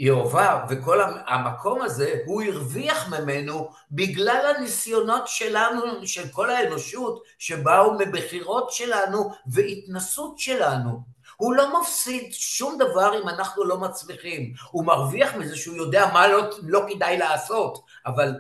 יהובה 0.02 0.66
וכל 0.70 1.02
המקום 1.28 1.82
הזה, 1.82 2.16
הוא 2.26 2.44
הרוויח 2.44 3.10
ממנו 3.10 3.70
בגלל 3.92 4.54
הניסיונות 4.58 5.28
שלנו, 5.28 6.08
של 6.08 6.28
כל 6.28 6.50
האנושות, 6.50 7.24
שבאו 7.40 7.98
מבחירות 8.00 8.72
שלנו 8.72 9.32
והתנסות 9.48 10.40
שלנו. 10.40 11.00
הוא 11.42 11.54
לא 11.54 11.82
מפסיד 11.82 12.34
שום 12.34 12.78
דבר 12.78 13.22
אם 13.24 13.30
אנחנו 13.30 13.64
לא 13.64 13.78
מצליחים. 13.78 14.54
הוא 14.72 14.86
מרוויח 14.86 15.36
מזה 15.36 15.58
שהוא 15.58 15.76
יודע 15.76 16.10
מה 16.14 16.28
לא, 16.28 16.50
לא 16.64 16.86
כדאי 16.90 17.18
לעשות, 17.18 17.86
אבל 18.06 18.34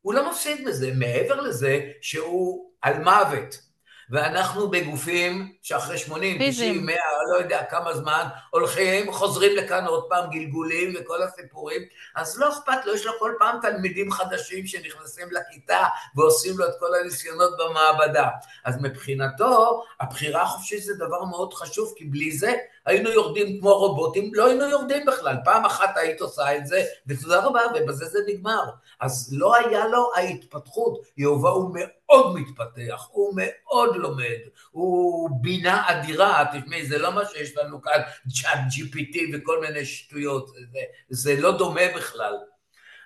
הוא 0.00 0.14
לא 0.14 0.30
מפסיד 0.30 0.68
מזה, 0.68 0.92
מעבר 0.94 1.40
לזה 1.40 1.80
שהוא 2.00 2.70
על 2.82 3.04
מוות. 3.04 3.65
ואנחנו 4.10 4.70
בגופים 4.70 5.52
שאחרי 5.62 5.98
80, 5.98 6.38
90, 6.50 6.86
100, 6.86 6.96
לא 7.32 7.38
יודע 7.38 7.64
כמה 7.70 7.94
זמן, 7.94 8.28
הולכים, 8.50 9.12
חוזרים 9.12 9.56
לכאן 9.56 9.86
עוד 9.86 10.04
פעם 10.08 10.30
גלגולים 10.30 10.94
וכל 10.98 11.22
הסיפורים, 11.22 11.82
אז 12.16 12.38
לא 12.38 12.48
אכפת 12.52 12.86
לו, 12.86 12.94
יש 12.94 13.06
לו 13.06 13.12
כל 13.18 13.32
פעם 13.38 13.58
תלמידים 13.62 14.10
חדשים 14.10 14.66
שנכנסים 14.66 15.28
לכיתה 15.32 15.84
ועושים 16.16 16.58
לו 16.58 16.64
את 16.68 16.74
כל 16.80 16.94
הניסיונות 17.00 17.50
במעבדה. 17.58 18.28
אז 18.64 18.82
מבחינתו, 18.82 19.84
הבחירה 20.00 20.42
החופשית 20.42 20.82
זה 20.82 20.94
דבר 20.94 21.24
מאוד 21.24 21.54
חשוב, 21.54 21.94
כי 21.96 22.04
בלי 22.04 22.32
זה 22.32 22.54
היינו 22.86 23.10
יורדים 23.10 23.60
כמו 23.60 23.74
רובוטים, 23.74 24.34
לא 24.34 24.46
היינו 24.46 24.64
יורדים 24.64 25.06
בכלל. 25.06 25.36
פעם 25.44 25.64
אחת 25.64 25.96
היית 25.96 26.20
עושה 26.20 26.56
את 26.56 26.66
זה, 26.66 26.84
ותודה 27.06 27.44
רבה, 27.44 27.60
ובזה 27.74 28.04
זה 28.04 28.18
נגמר. 28.26 28.64
אז 29.00 29.30
לא 29.32 29.56
היה 29.56 29.86
לו 29.86 30.10
ההתפתחות. 30.16 31.00
יהובה 31.16 31.50
הוא 31.50 31.74
מאוד 31.74 32.34
מתפתח, 32.34 33.08
הוא 33.10 33.34
מאוד 33.36 33.96
לומד, 33.96 34.38
הוא 34.70 35.30
בינה 35.40 35.84
אדירה, 35.88 36.44
תשמעי, 36.52 36.86
זה 36.86 36.98
לא 36.98 37.12
מה 37.12 37.24
שיש 37.24 37.56
לנו 37.56 37.82
כאן, 37.82 38.00
צ'אט 38.28 38.58
GPT 38.72 39.18
וכל 39.32 39.60
מיני 39.60 39.84
שטויות, 39.84 40.48
זה, 40.48 40.80
זה 41.08 41.40
לא 41.40 41.58
דומה 41.58 41.80
בכלל. 41.96 42.34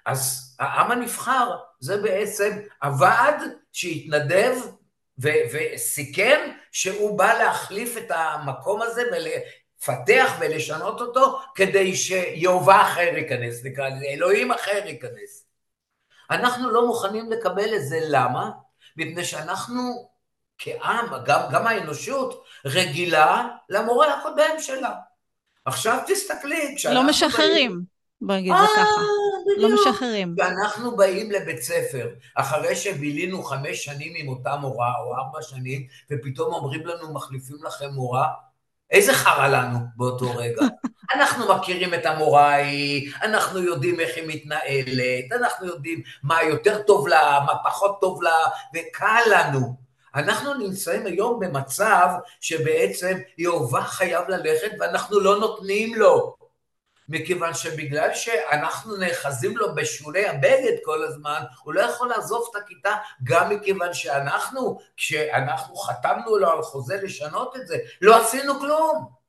אז 0.07 0.57
העם 0.59 0.90
הנבחר 0.90 1.57
זה 1.81 1.97
בעצם 1.97 2.59
הוועד 2.83 3.37
שהתנדב 3.73 4.55
וסיכם 5.23 6.40
שהוא 6.73 7.19
בא 7.19 7.38
להחליף 7.38 7.97
את 7.97 8.11
המקום 8.11 8.83
הזה 8.83 9.03
ולפתח 9.88 10.33
ולשנות 10.40 11.01
אותו 11.01 11.40
כדי 11.55 11.97
שיהובה 11.97 12.83
אחר 12.83 13.01
ייכנס, 13.01 13.64
נקרא 13.64 13.88
לזה, 13.88 14.07
אלוהים 14.07 14.53
אחר 14.53 14.81
ייכנס. 14.87 15.47
אנחנו 16.31 16.71
לא 16.71 16.87
מוכנים 16.87 17.31
לקבל 17.31 17.75
את 17.75 17.85
זה, 17.85 17.99
למה? 18.09 18.51
מפני 18.97 19.25
שאנחנו 19.25 20.09
כעם, 20.59 21.07
גם, 21.27 21.40
גם 21.53 21.66
האנושות, 21.66 22.45
רגילה 22.64 23.49
למורה 23.69 24.14
הקודם 24.14 24.55
שלה. 24.59 24.93
עכשיו 25.64 25.99
תסתכלי, 26.07 26.75
כשאנחנו... 26.77 27.03
לא 27.03 27.09
משחררים. 27.09 27.81
בוא 28.21 28.35
נגיד 28.35 28.53
זה 28.53 28.66
ככה. 28.77 29.01
לא 29.57 29.69
משחררים. 29.75 30.35
ואנחנו 30.38 30.97
באים 30.97 31.31
לבית 31.31 31.62
ספר, 31.62 32.09
אחרי 32.35 32.77
שבילינו 32.77 33.43
חמש 33.43 33.85
שנים 33.85 34.12
עם 34.16 34.29
אותה 34.29 34.57
מורה, 34.57 34.93
או 35.01 35.16
ארבע 35.16 35.43
שנים, 35.43 35.87
ופתאום 36.11 36.55
אומרים 36.55 36.87
לנו, 36.87 37.14
מחליפים 37.14 37.57
לכם 37.62 37.90
מורה, 37.90 38.29
איזה 38.90 39.12
חרא 39.12 39.48
לנו 39.48 39.79
באותו 39.96 40.37
רגע. 40.37 40.66
אנחנו 41.14 41.55
מכירים 41.55 41.94
את 41.94 42.07
המורה 42.07 42.48
ההיא, 42.48 43.12
אנחנו 43.22 43.62
יודעים 43.62 44.00
איך 44.00 44.16
היא 44.16 44.24
מתנהלת, 44.26 45.33
אנחנו 45.33 45.66
יודעים 45.66 46.03
מה 46.22 46.42
יותר 46.42 46.83
טוב 46.83 47.09
לה, 47.09 47.40
מה 47.46 47.53
פחות 47.64 48.00
טוב 48.00 48.22
לה, 48.22 48.37
וקל 48.74 49.22
לנו. 49.31 49.76
אנחנו 50.14 50.55
נמצאים 50.55 51.07
היום 51.07 51.40
במצב 51.40 52.09
שבעצם 52.40 53.18
יהובה 53.38 53.83
חייב 53.83 54.29
ללכת 54.29 54.70
ואנחנו 54.81 55.20
לא 55.20 55.38
נותנים 55.38 55.94
לו. 55.94 56.39
מכיוון 57.11 57.55
שבגלל 57.55 58.14
שאנחנו 58.14 58.96
נאחזים 58.96 59.57
לו 59.57 59.75
בשולי 59.75 60.29
הבגד 60.29 60.77
כל 60.85 61.03
הזמן, 61.03 61.42
הוא 61.62 61.75
לא 61.75 61.81
יכול 61.81 62.09
לעזוב 62.09 62.49
את 62.51 62.62
הכיתה, 62.62 62.94
גם 63.25 63.49
מכיוון 63.51 63.94
שאנחנו, 63.94 64.79
כשאנחנו 64.96 65.77
חתמנו 65.77 66.37
לו 66.38 66.51
על 66.51 66.62
חוזה 66.62 67.01
לשנות 67.03 67.57
את 67.57 67.66
זה, 67.66 67.77
לא 68.01 68.23
עשינו 68.23 68.61
כלום. 68.61 69.20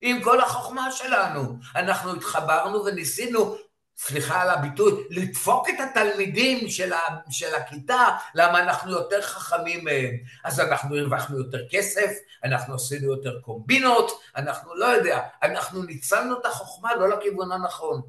עם 0.00 0.22
כל 0.22 0.40
החוכמה 0.40 0.92
שלנו. 0.92 1.40
אנחנו 1.76 2.12
התחברנו 2.12 2.84
וניסינו 2.84 3.56
סליחה 3.98 4.42
על 4.42 4.50
הביטוי, 4.50 4.92
לדפוק 5.10 5.68
את 5.68 5.74
התלמידים 5.80 6.68
של, 6.68 6.92
ה, 6.92 6.98
של 7.30 7.54
הכיתה, 7.54 8.08
למה 8.34 8.62
אנחנו 8.62 8.92
יותר 8.92 9.22
חכמים 9.22 9.84
מהם. 9.84 10.14
אז 10.44 10.60
אנחנו 10.60 10.96
הרווחנו 10.96 11.38
יותר 11.38 11.58
כסף, 11.70 12.10
אנחנו 12.44 12.74
עשינו 12.74 13.12
יותר 13.12 13.40
קומבינות, 13.40 14.20
אנחנו 14.36 14.74
לא 14.74 14.86
יודע, 14.86 15.20
אנחנו 15.42 15.82
ניצלנו 15.82 16.38
את 16.40 16.46
החוכמה 16.46 16.94
לא 16.94 17.08
לכיוון 17.08 17.52
הנכון. 17.52 18.02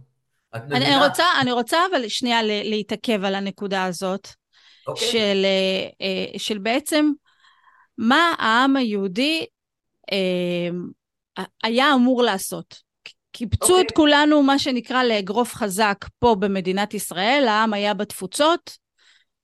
אני, 0.53 0.75
אני, 0.75 1.05
רוצה, 1.07 1.25
אני 1.41 1.51
רוצה 1.51 1.77
אבל 1.91 2.07
שנייה 2.07 2.39
להתעכב 2.43 3.23
על 3.23 3.35
הנקודה 3.35 3.83
הזאת, 3.83 4.27
okay. 4.27 4.87
אוקיי. 4.87 5.11
של, 5.11 5.45
אה, 5.45 6.07
אה, 6.07 6.39
של 6.39 6.57
בעצם 6.57 7.11
מה 7.97 8.33
העם 8.39 8.75
היהודי 8.75 9.45
אה, 10.11 11.43
היה 11.63 11.93
אמור 11.93 12.23
לעשות. 12.23 12.86
קיבצו 13.37 13.65
okay. 13.65 13.67
את 13.67 13.71
אוקיי. 13.71 13.95
כולנו, 13.95 14.43
מה 14.43 14.59
שנקרא, 14.59 15.03
לאגרוף 15.03 15.53
חזק 15.53 16.05
פה 16.19 16.35
במדינת 16.39 16.93
ישראל, 16.93 17.45
העם 17.47 17.73
היה 17.73 17.93
בתפוצות, 17.93 18.77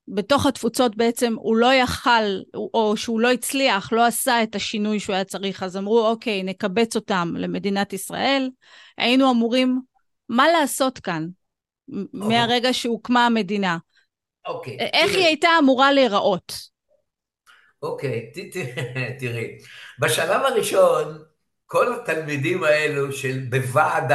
בתוך 0.08 0.46
התפוצות 0.46 0.96
בעצם 0.96 1.36
הוא 1.38 1.56
לא 1.56 1.74
יכל, 1.74 2.24
או 2.54 2.94
שהוא 2.98 3.20
לא 3.20 3.32
הצליח, 3.32 3.94
לא 3.94 4.06
עשה 4.06 4.44
את 4.44 4.56
השינוי 4.56 5.00
שהוא 5.00 5.14
היה 5.14 5.24
צריך, 5.24 5.64
אז 5.64 5.78
אמרו, 5.78 6.08
אוקיי, 6.08 6.44
נקבץ 6.44 6.96
אותם 6.96 7.34
למדינת 7.38 7.94
ישראל. 7.94 8.50
היינו 8.98 9.32
אמורים, 9.32 9.82
מה 10.30 10.48
לעשות 10.48 11.00
כאן 11.00 11.28
okay. 11.92 11.96
מהרגע 12.14 12.74
שהוקמה 12.74 13.26
המדינה? 13.26 13.78
אוקיי. 14.48 14.78
Okay. 14.78 14.82
איך 14.82 15.12
תראי. 15.12 15.22
היא 15.22 15.26
הייתה 15.26 15.50
אמורה 15.60 15.92
להיראות? 15.92 16.54
אוקיי, 17.82 18.32
okay. 18.36 18.58
תראי, 19.20 19.58
בשלב 20.00 20.42
הראשון, 20.42 21.33
כל 21.74 21.94
התלמידים 21.94 22.64
האלו 22.64 23.12
של 23.12 23.40
בוועד, 23.50 24.12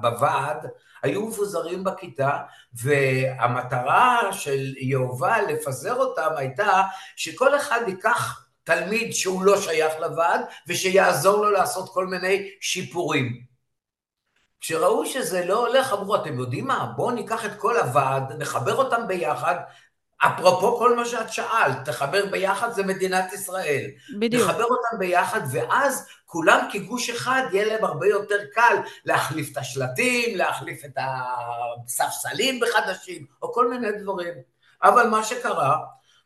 בוועד, 0.00 0.66
היו 1.02 1.26
מפוזרים 1.26 1.84
בכיתה, 1.84 2.38
והמטרה 2.74 4.32
של 4.32 4.74
יהובה 4.78 5.42
לפזר 5.42 5.94
אותם 5.94 6.30
הייתה 6.36 6.82
שכל 7.16 7.56
אחד 7.56 7.80
ייקח 7.86 8.46
תלמיד 8.64 9.12
שהוא 9.12 9.44
לא 9.44 9.60
שייך 9.60 9.92
לוועד, 10.00 10.40
ושיעזור 10.68 11.44
לו 11.44 11.50
לעשות 11.50 11.92
כל 11.92 12.06
מיני 12.06 12.50
שיפורים. 12.60 13.42
כשראו 14.60 15.06
שזה 15.06 15.44
לא 15.44 15.66
הולך, 15.66 15.92
אמרו, 15.92 16.16
אתם 16.16 16.38
יודעים 16.38 16.66
מה? 16.66 16.92
בואו 16.96 17.10
ניקח 17.10 17.44
את 17.44 17.56
כל 17.58 17.76
הוועד, 17.76 18.32
נחבר 18.38 18.74
אותם 18.74 19.06
ביחד, 19.08 19.54
אפרופו 20.18 20.78
כל 20.78 20.96
מה 20.96 21.04
שאת 21.04 21.32
שאלת, 21.32 21.84
תחבר 21.84 22.26
ביחד 22.26 22.72
זה 22.72 22.82
מדינת 22.82 23.32
ישראל. 23.32 23.84
בדיוק. 24.18 24.48
נחבר 24.48 24.64
אותם 24.64 24.98
ביחד, 24.98 25.40
ואז 25.52 26.06
כולם 26.26 26.68
כגוש 26.72 27.10
אחד, 27.10 27.42
יהיה 27.52 27.64
להם 27.64 27.84
הרבה 27.84 28.06
יותר 28.06 28.38
קל 28.52 28.76
להחליף 29.04 29.52
את 29.52 29.56
השלטים, 29.56 30.36
להחליף 30.36 30.84
את 30.84 30.98
הספסלים 31.84 32.60
בחדשים, 32.60 33.26
או 33.42 33.52
כל 33.52 33.70
מיני 33.70 33.92
דברים. 33.92 34.34
אבל 34.82 35.06
מה 35.06 35.24
שקרה, 35.24 35.76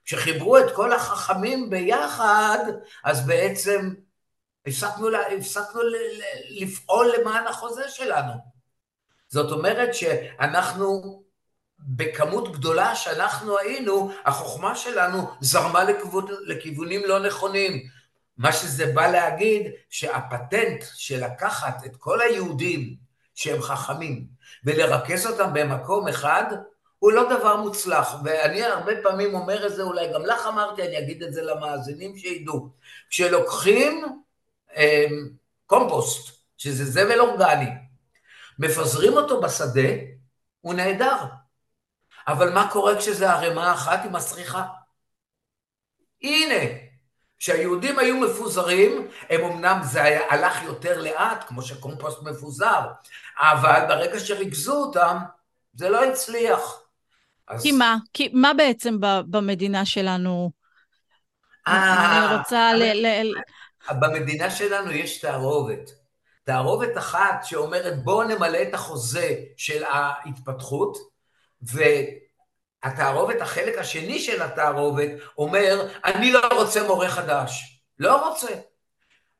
כשחיברו 0.05 0.59
את 0.59 0.74
כל 0.74 0.92
החכמים 0.92 1.70
ביחד, 1.70 2.64
אז 3.05 3.26
בעצם 3.26 3.94
הפסקנו, 4.66 5.09
הפסקנו 5.38 5.81
לפעול 6.50 7.12
למען 7.18 7.46
החוזה 7.46 7.88
שלנו. 7.88 8.33
זאת 9.28 9.52
אומרת 9.52 9.94
שאנחנו, 9.94 11.21
בכמות 11.87 12.53
גדולה 12.53 12.95
שאנחנו 12.95 13.59
היינו, 13.59 14.12
החוכמה 14.25 14.77
שלנו 14.77 15.31
זרמה 15.40 15.85
לכיוון, 15.85 16.27
לכיוונים 16.47 17.01
לא 17.05 17.18
נכונים. 17.18 17.83
מה 18.38 18.53
שזה 18.53 18.87
בא 18.87 19.07
להגיד, 19.07 19.73
שהפטנט 19.90 20.85
של 20.95 21.25
לקחת 21.25 21.87
את 21.87 21.97
כל 21.97 22.21
היהודים 22.21 22.97
שהם 23.35 23.62
חכמים 23.62 24.27
ולרכז 24.64 25.27
אותם 25.27 25.51
במקום 25.55 26.09
אחד, 26.09 26.45
הוא 26.99 27.12
לא 27.12 27.38
דבר 27.38 27.57
מוצלח, 27.57 28.14
ואני 28.25 28.62
הרבה 28.62 28.92
פעמים 29.03 29.35
אומר 29.35 29.66
את 29.66 29.75
זה, 29.75 29.83
אולי 29.83 30.12
גם 30.14 30.27
לך 30.27 30.47
אמרתי, 30.47 30.83
אני 30.83 30.99
אגיד 30.99 31.23
את 31.23 31.33
זה 31.33 31.42
למאזינים 31.42 32.16
שידעו. 32.16 32.68
כשלוקחים 33.11 34.23
אה, 34.77 35.07
קומפוסט, 35.66 36.42
שזה 36.59 36.85
זבל 36.85 37.21
אורגני, 37.21 37.71
מפזרים 38.59 39.12
אותו 39.12 39.40
בשדה, 39.40 39.88
הוא 40.61 40.75
נהדר. 40.75 41.16
אבל 42.28 42.52
מה 42.52 42.70
קורה 42.70 42.98
כשזה 42.98 43.30
ערימה 43.30 43.72
אחת 43.72 44.04
עם 44.04 44.16
הסריחה? 44.16 44.64
הנה, 46.22 46.78
כשהיהודים 47.38 47.98
היו 47.98 48.16
מפוזרים, 48.16 49.08
הם 49.30 49.44
אמנם 49.44 49.80
זה 49.82 50.02
היה, 50.02 50.20
הלך 50.30 50.62
יותר 50.62 51.02
לאט, 51.02 51.44
כמו 51.48 51.62
שקומפוסט 51.62 52.22
מפוזר, 52.22 52.80
אבל 53.38 53.85
ברגע 53.88 54.20
שריכזו 54.20 54.74
אותם, 54.74 55.16
זה 55.74 55.88
לא 55.88 56.04
הצליח. 56.04 56.82
אז... 57.48 57.62
כי 57.62 57.72
מה? 57.72 57.96
כי 58.12 58.30
מה 58.32 58.54
בעצם 58.54 58.96
במדינה 59.00 59.87
שלנו? 59.87 60.50
אה, 61.68 62.26
אני 62.26 62.37
רוצה 62.37 62.72
ל... 62.74 62.82
ל... 63.06 63.35
במדינה 64.00 64.50
שלנו 64.50 64.90
יש 64.92 65.20
תערובת. 65.20 65.90
תערובת 66.44 66.98
אחת 66.98 67.44
שאומרת 67.44 68.04
בואו 68.04 68.22
נמלא 68.22 68.62
את 68.62 68.74
החוזה 68.74 69.35
של 69.56 69.85
ההתפתחות, 69.85 71.12
והתערובת, 71.62 73.40
החלק 73.40 73.79
השני 73.79 74.18
של 74.18 74.42
התערובת, 74.42 75.11
אומר 75.38 75.88
אני 76.05 76.33
לא 76.33 76.40
רוצה 76.53 76.83
מורה 76.83 77.09
חדש. 77.09 77.83
לא 77.98 78.29
רוצה. 78.29 78.48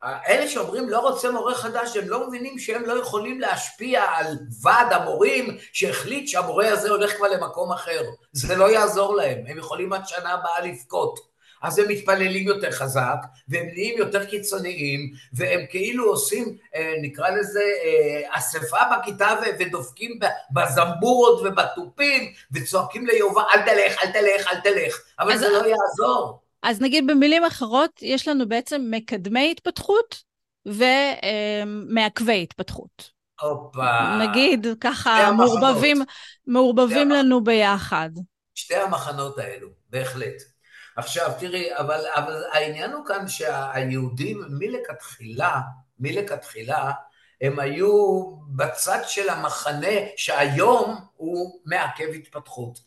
אלה 0.05 0.49
שאומרים 0.49 0.89
לא 0.89 0.99
רוצה 0.99 1.31
מורה 1.31 1.55
חדש, 1.55 1.97
הם 1.97 2.09
לא 2.09 2.29
מבינים 2.29 2.59
שהם 2.59 2.83
לא 2.83 3.01
יכולים 3.01 3.41
להשפיע 3.41 4.03
על 4.03 4.27
ועד 4.63 4.93
המורים 4.93 5.59
שהחליט 5.73 6.29
שהמורה 6.29 6.69
הזה 6.69 6.91
הולך 6.91 7.17
כבר 7.17 7.29
למקום 7.29 7.73
אחר. 7.73 8.01
זה 8.33 8.57
לא 8.57 8.71
יעזור 8.71 9.17
להם, 9.17 9.45
הם 9.47 9.59
יכולים 9.59 9.93
עד 9.93 10.07
שנה 10.07 10.33
הבאה 10.33 10.61
לבכות. 10.61 11.32
אז 11.63 11.79
הם 11.79 11.89
מתפללים 11.89 12.47
יותר 12.47 12.71
חזק, 12.71 13.17
והם 13.49 13.67
נהיים 13.73 13.99
יותר 13.99 14.25
קיצוניים, 14.25 15.13
והם 15.33 15.61
כאילו 15.71 16.11
עושים, 16.11 16.57
אה, 16.75 16.95
נקרא 17.03 17.31
לזה, 17.31 17.63
אה, 17.85 18.39
אספה 18.39 18.79
בכיתה 18.93 19.29
ודופקים 19.59 20.19
בזמבורות 20.51 21.43
ובתופים, 21.45 22.33
וצועקים 22.53 23.07
ליובה, 23.07 23.43
אל 23.55 23.63
תלך, 23.63 24.03
אל 24.03 24.13
תלך, 24.13 24.49
אל 24.53 24.61
תלך, 24.61 25.01
אבל 25.19 25.37
זה 25.39 25.49
לא 25.49 25.67
יעזור. 25.67 26.43
אז 26.63 26.81
נגיד 26.81 27.07
במילים 27.07 27.45
אחרות, 27.45 27.91
יש 28.03 28.29
לנו 28.29 28.49
בעצם 28.49 28.83
מקדמי 28.91 29.51
התפתחות 29.51 30.23
ומעכבי 30.67 32.43
התפתחות. 32.43 33.11
הופה. 33.41 34.17
נגיד, 34.19 34.67
ככה 34.81 35.33
מעורבבים, 35.33 36.03
מעורבבים 36.47 37.11
לנו 37.11 37.45
ביחד. 37.45 38.11
שתי 38.55 38.75
המחנות 38.75 39.39
האלו, 39.39 39.69
בהחלט. 39.91 40.52
עכשיו, 40.97 41.31
תראי, 41.39 41.77
אבל, 41.77 42.01
אבל 42.15 42.43
העניין 42.53 42.93
הוא 42.93 43.07
כאן 43.07 43.29
שהיהודים 43.29 44.43
מלכתחילה, 44.49 45.61
מלכתחילה, 45.99 46.91
הם 47.41 47.59
היו 47.59 48.23
בצד 48.49 48.99
של 49.07 49.29
המחנה 49.29 49.97
שהיום 50.17 51.01
הוא 51.17 51.61
מעכב 51.65 52.09
התפתחות. 52.15 52.79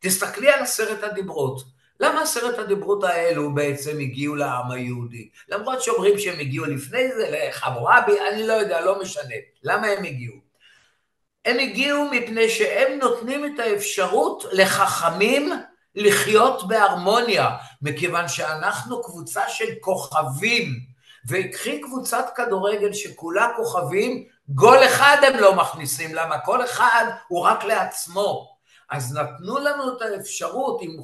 תסתכלי 0.00 0.50
על 0.50 0.62
עשרת 0.62 1.02
הדיברות. 1.02 1.62
למה 2.00 2.22
עשרת 2.22 2.58
הדיברות 2.58 3.04
האלו 3.04 3.54
בעצם 3.54 3.98
הגיעו 3.98 4.34
לעם 4.34 4.70
היהודי? 4.70 5.28
למרות 5.48 5.82
שאומרים 5.82 6.18
שהם 6.18 6.40
הגיעו 6.40 6.64
לפני 6.64 7.12
זה 7.12 7.30
לחמורבי, 7.30 8.12
אני 8.32 8.46
לא 8.46 8.52
יודע, 8.52 8.80
לא 8.80 9.00
משנה. 9.00 9.34
למה 9.62 9.86
הם 9.86 10.04
הגיעו? 10.04 10.36
הם 11.44 11.58
הגיעו 11.58 12.04
מפני 12.10 12.48
שהם 12.48 12.98
נותנים 12.98 13.44
את 13.44 13.58
האפשרות 13.60 14.44
לחכמים 14.52 15.52
לחיות 15.98 16.68
בהרמוניה, 16.68 17.56
מכיוון 17.82 18.28
שאנחנו 18.28 19.02
קבוצה 19.02 19.48
של 19.48 19.68
כוכבים, 19.80 20.80
וקחי 21.28 21.80
קבוצת 21.80 22.26
כדורגל 22.36 22.92
שכולה 22.92 23.48
כוכבים, 23.56 24.24
גול 24.48 24.84
אחד 24.84 25.16
הם 25.22 25.36
לא 25.40 25.54
מכניסים, 25.54 26.14
למה 26.14 26.38
כל 26.38 26.64
אחד 26.64 27.04
הוא 27.28 27.40
רק 27.40 27.64
לעצמו. 27.64 28.57
אז 28.90 29.14
נתנו 29.16 29.58
לנו 29.58 29.96
את 29.96 30.02
האפשרות 30.02 30.82
עם, 30.82 30.96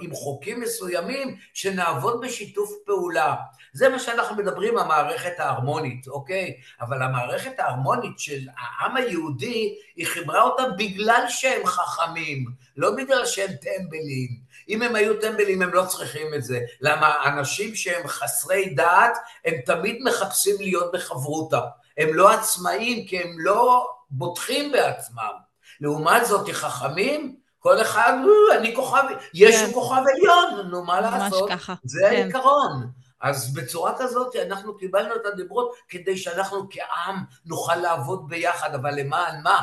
עם 0.00 0.14
חוקים 0.14 0.60
מסוימים 0.60 1.36
שנעבוד 1.54 2.20
בשיתוף 2.20 2.70
פעולה. 2.86 3.34
זה 3.72 3.88
מה 3.88 3.98
שאנחנו 3.98 4.36
מדברים, 4.36 4.78
המערכת 4.78 5.32
ההרמונית, 5.40 6.08
אוקיי? 6.08 6.54
אבל 6.80 7.02
המערכת 7.02 7.58
ההרמונית 7.58 8.18
של 8.18 8.40
העם 8.58 8.96
היהודי, 8.96 9.74
היא 9.96 10.06
חיברה 10.06 10.42
אותם 10.42 10.70
בגלל 10.78 11.24
שהם 11.28 11.66
חכמים, 11.66 12.44
לא 12.76 12.90
בגלל 12.96 13.26
שהם 13.26 13.50
טמבלים. 13.52 14.42
אם 14.68 14.82
הם 14.82 14.94
היו 14.94 15.20
טמבלים 15.20 15.62
הם 15.62 15.74
לא 15.74 15.84
צריכים 15.84 16.34
את 16.34 16.44
זה. 16.44 16.60
למה 16.80 17.14
אנשים 17.24 17.74
שהם 17.74 18.08
חסרי 18.08 18.74
דעת, 18.74 19.18
הם 19.44 19.54
תמיד 19.66 19.98
מחפשים 20.04 20.56
להיות 20.58 20.92
בחברותא. 20.92 21.60
הם 21.98 22.14
לא 22.14 22.30
עצמאים 22.30 23.06
כי 23.06 23.18
הם 23.18 23.36
לא 23.38 23.90
בוטחים 24.10 24.72
בעצמם. 24.72 25.51
לעומת 25.82 26.26
זאת, 26.26 26.48
חכמים, 26.48 27.36
כל 27.58 27.80
אחד, 27.80 28.12
אה, 28.12 28.58
אני 28.58 28.74
כוכב, 28.74 29.02
יש 29.34 29.56
כן. 29.56 29.72
כוכב 29.72 30.02
עליון, 30.14 30.70
נו, 30.70 30.84
מה 30.84 31.00
לעשות? 31.00 31.50
ככה. 31.50 31.74
זה 31.84 32.00
כן. 32.10 32.16
העיקרון. 32.16 32.90
אז 33.20 33.54
בצורה 33.54 33.92
כזאת 33.98 34.36
אנחנו 34.36 34.76
קיבלנו 34.76 35.14
את 35.16 35.26
הדיברות 35.26 35.74
כדי 35.88 36.16
שאנחנו 36.16 36.68
כעם 36.70 37.24
נוכל 37.46 37.76
לעבוד 37.76 38.28
ביחד, 38.28 38.74
אבל 38.74 39.00
למען 39.00 39.42
מה? 39.42 39.62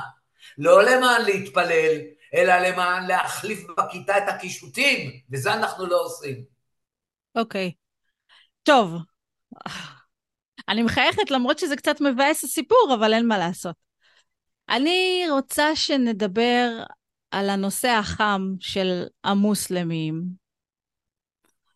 לא 0.58 0.84
למען 0.84 1.22
להתפלל, 1.26 1.98
אלא 2.34 2.54
למען 2.54 3.08
להחליף 3.08 3.68
בכיתה 3.78 4.18
את 4.18 4.24
הקישוטים, 4.28 5.12
וזה 5.32 5.54
אנחנו 5.54 5.86
לא 5.86 6.02
עושים. 6.06 6.44
אוקיי. 7.36 7.72
טוב. 8.64 8.94
אני 10.70 10.84
מחייכת 10.84 11.32
למרות 11.32 11.60
שזה 11.60 11.76
קצת 11.76 12.02
מבאס 12.02 12.44
הסיפור, 12.44 12.96
אבל 13.00 13.14
אין 13.14 13.28
מה 13.28 13.38
לעשות. 13.38 13.89
אני 14.70 15.24
רוצה 15.32 15.76
שנדבר 15.76 16.84
על 17.32 17.50
הנושא 17.50 17.88
החם 17.88 18.42
של 18.60 19.04
המוסלמים. 19.24 20.24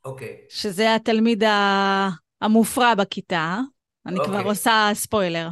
אוקיי. 0.06 0.38
Okay. 0.42 0.54
שזה 0.54 0.96
התלמיד 0.96 1.44
המופרע 2.42 2.96
בכיתה. 2.96 3.60
אני 4.06 4.20
okay. 4.20 4.24
כבר 4.24 4.38
אוקיי. 4.38 4.50
עושה 4.50 4.90
ספוילר. 4.94 5.50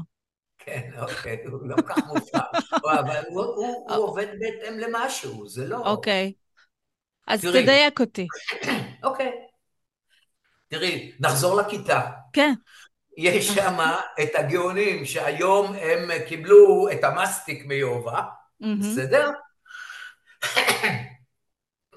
כן, 0.57 0.89
אוקיי, 0.99 1.43
הוא 1.45 1.69
לא 1.69 1.75
כל 1.75 1.81
כך 1.81 1.97
מופרע. 2.07 2.41
אבל 2.99 3.21
הוא, 3.29 3.43
הוא, 3.43 3.65
הוא 3.65 3.81
אוקיי. 3.81 3.95
עובד 3.97 4.27
בהתאם 4.39 4.79
למשהו, 4.79 5.47
זה 5.47 5.67
לא... 5.67 5.77
אוקיי. 5.77 6.33
אז 7.27 7.41
תראי. 7.41 7.63
תדייק 7.63 7.99
אותי. 7.99 8.27
אוקיי. 9.03 9.31
תראי, 10.67 11.11
נחזור 11.19 11.61
לכיתה. 11.61 12.01
כן. 12.33 12.53
יש 13.17 13.47
שם 13.47 13.77
את 14.23 14.29
הגאונים 14.35 15.05
שהיום 15.05 15.75
הם 15.75 16.09
קיבלו 16.27 16.87
את 16.91 17.03
המסטיק 17.03 17.65
מיובה, 17.65 18.21
בסדר? 18.79 19.29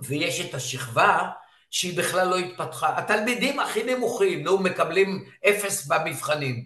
ויש 0.00 0.40
את 0.40 0.55
השכבה 0.55 1.31
שהיא 1.70 1.98
בכלל 1.98 2.29
לא 2.29 2.38
התפתחה. 2.38 2.98
התלמידים 2.98 3.61
הכי 3.61 3.83
נמוכים, 3.83 4.42
נו, 4.42 4.59
מקבלים 4.59 5.24
אפס 5.48 5.87
במבחנים. 5.87 6.64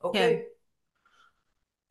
אוקיי? 0.00 0.36
כן. 0.36 0.52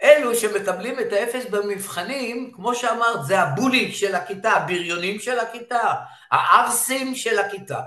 אלו 0.04 0.36
שמקבלים 0.36 1.00
את 1.00 1.14
האפס 1.14 1.46
במבחנים, 1.46 2.52
כמו 2.56 2.76
שאמרת, 2.76 3.26
זה 3.26 3.40
הבולים 3.40 3.92
של 3.92 4.16
הכיתה, 4.16 4.52
הבריונים 4.52 5.20
של 5.20 5.40
הכיתה, 5.40 5.94
הערסים 6.32 7.16
של 7.16 7.40
הכיתה. 7.40 7.82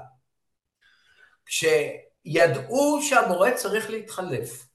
כשידעו 2.25 3.03
שהמורה 3.03 3.53
צריך 3.53 3.91
להתחלף, 3.91 4.67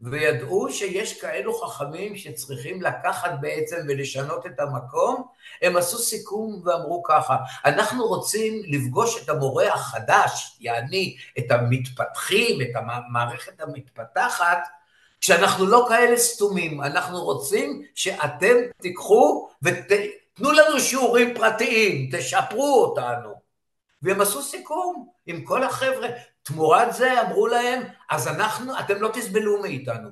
וידעו 0.00 0.72
שיש 0.72 1.20
כאלו 1.20 1.54
חכמים 1.54 2.16
שצריכים 2.16 2.82
לקחת 2.82 3.30
בעצם 3.40 3.76
ולשנות 3.88 4.46
את 4.46 4.60
המקום, 4.60 5.26
הם 5.62 5.76
עשו 5.76 5.98
סיכום 5.98 6.62
ואמרו 6.64 7.02
ככה, 7.02 7.36
אנחנו 7.64 8.06
רוצים 8.06 8.62
לפגוש 8.66 9.22
את 9.22 9.28
המורה 9.28 9.74
החדש, 9.74 10.56
יעני 10.60 11.16
את 11.38 11.50
המתפתחים, 11.50 12.60
את 12.60 12.70
המערכת 12.74 13.60
המתפתחת, 13.60 14.58
כשאנחנו 15.20 15.66
לא 15.66 15.86
כאלה 15.88 16.16
סתומים, 16.16 16.82
אנחנו 16.82 17.24
רוצים 17.24 17.82
שאתם 17.94 18.54
תיקחו 18.82 19.48
ותנו 19.62 20.52
לנו 20.52 20.80
שיעורים 20.80 21.34
פרטיים, 21.34 22.10
תשפרו 22.12 22.82
אותנו. 22.82 23.46
והם 24.02 24.20
עשו 24.20 24.42
סיכום 24.42 25.08
עם 25.26 25.44
כל 25.44 25.62
החבר'ה. 25.62 26.08
תמורת 26.46 26.94
זה 26.94 27.22
אמרו 27.22 27.46
להם, 27.46 27.82
אז 28.10 28.28
אנחנו, 28.28 28.78
אתם 28.78 29.02
לא 29.02 29.10
תסבלו 29.14 29.62
מאיתנו. 29.62 30.08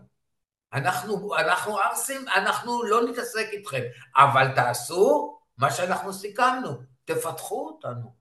אנחנו, 0.73 1.37
אנחנו 1.37 1.79
ערסים, 1.79 2.25
אנחנו 2.37 2.83
לא 2.83 3.05
נתעסק 3.09 3.47
איתכם, 3.53 3.83
אבל 4.16 4.49
תעשו 4.55 5.38
מה 5.59 5.70
שאנחנו 5.70 6.12
סיכמנו, 6.12 6.70
תפתחו 7.05 7.66
אותנו. 7.66 8.14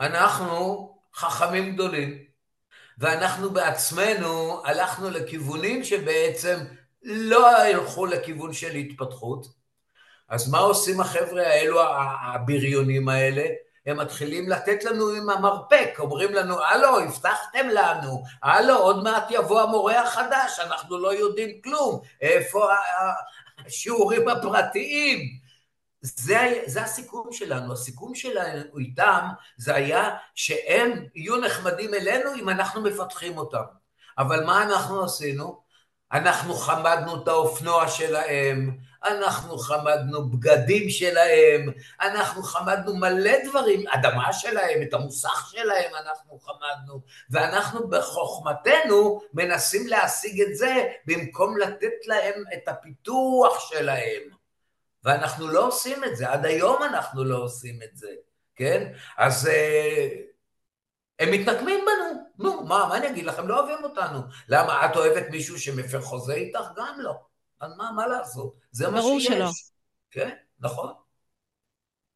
אנחנו 0.00 0.88
חכמים 1.14 1.74
גדולים, 1.74 2.24
ואנחנו 2.98 3.50
בעצמנו 3.50 4.62
הלכנו 4.66 5.10
לכיוונים 5.10 5.84
שבעצם 5.84 6.58
לא 7.02 7.66
ילכו 7.66 8.06
לכיוון 8.06 8.52
של 8.52 8.74
התפתחות. 8.74 9.46
אז 10.28 10.50
מה 10.50 10.58
עושים 10.58 11.00
החבר'ה 11.00 11.42
האלו, 11.42 11.80
הבריונים 12.34 13.08
האלה? 13.08 13.44
הם 13.86 13.96
מתחילים 13.96 14.48
לתת 14.48 14.84
לנו 14.84 15.08
עם 15.08 15.30
המרפק, 15.30 15.94
אומרים 15.98 16.34
לנו, 16.34 16.60
הלו, 16.60 17.00
הבטחתם 17.00 17.68
לנו, 17.68 18.22
הלו, 18.42 18.76
עוד 18.76 19.02
מעט 19.02 19.26
יבוא 19.30 19.60
המורה 19.60 20.02
החדש, 20.02 20.60
אנחנו 20.60 20.98
לא 20.98 21.14
יודעים 21.14 21.60
כלום, 21.64 22.00
איפה 22.20 22.68
השיעורים 23.66 24.28
הפרטיים? 24.28 25.40
זה, 26.02 26.62
זה 26.66 26.82
הסיכום 26.82 27.32
שלנו, 27.32 27.72
הסיכום 27.72 28.14
שלנו 28.14 28.78
איתם 28.78 29.28
זה 29.56 29.74
היה 29.74 30.10
שהם 30.34 31.04
יהיו 31.14 31.36
נחמדים 31.36 31.94
אלינו 31.94 32.34
אם 32.34 32.48
אנחנו 32.48 32.82
מפתחים 32.82 33.38
אותם. 33.38 33.62
אבל 34.18 34.44
מה 34.44 34.62
אנחנו 34.62 35.04
עשינו? 35.04 35.62
אנחנו 36.12 36.54
חמדנו 36.54 37.22
את 37.22 37.28
האופנוע 37.28 37.88
שלהם, 37.88 38.78
אנחנו 39.04 39.58
חמדנו 39.58 40.30
בגדים 40.30 40.90
שלהם, 40.90 41.72
אנחנו 42.00 42.42
חמדנו 42.42 42.96
מלא 42.96 43.32
דברים, 43.44 43.88
אדמה 43.88 44.32
שלהם, 44.32 44.82
את 44.82 44.94
המוסך 44.94 45.48
שלהם 45.52 45.90
אנחנו 45.94 46.38
חמדנו, 46.38 47.00
ואנחנו 47.30 47.88
בחוכמתנו 47.88 49.20
מנסים 49.34 49.86
להשיג 49.86 50.40
את 50.40 50.56
זה 50.56 50.86
במקום 51.06 51.58
לתת 51.58 52.06
להם 52.06 52.44
את 52.54 52.68
הפיתוח 52.68 53.70
שלהם. 53.70 54.22
ואנחנו 55.04 55.48
לא 55.48 55.66
עושים 55.66 56.04
את 56.04 56.16
זה, 56.16 56.30
עד 56.30 56.46
היום 56.46 56.82
אנחנו 56.82 57.24
לא 57.24 57.36
עושים 57.36 57.78
את 57.82 57.96
זה, 57.96 58.10
כן? 58.56 58.92
אז 59.18 59.46
אה, 59.48 60.08
הם 61.18 61.30
מתנקמים 61.30 61.84
בנו, 61.84 62.24
נו, 62.38 62.62
מה, 62.62 62.86
מה 62.88 62.96
אני 62.96 63.08
אגיד 63.08 63.24
לכם? 63.24 63.48
לא 63.48 63.60
אוהבים 63.60 63.84
אותנו. 63.84 64.20
למה, 64.48 64.86
את 64.86 64.96
אוהבת 64.96 65.30
מישהו 65.30 65.58
שמפר 65.58 66.00
חוזה 66.00 66.34
איתך? 66.34 66.60
גם 66.76 66.94
לא. 66.98 67.29
מה, 67.60 67.92
מה 67.92 68.06
לעשות? 68.06 68.54
זה 68.70 68.88
מה 68.90 69.02
שיש. 69.02 69.26
שלא. 69.26 69.50
כן, 70.10 70.30
נכון. 70.60 70.92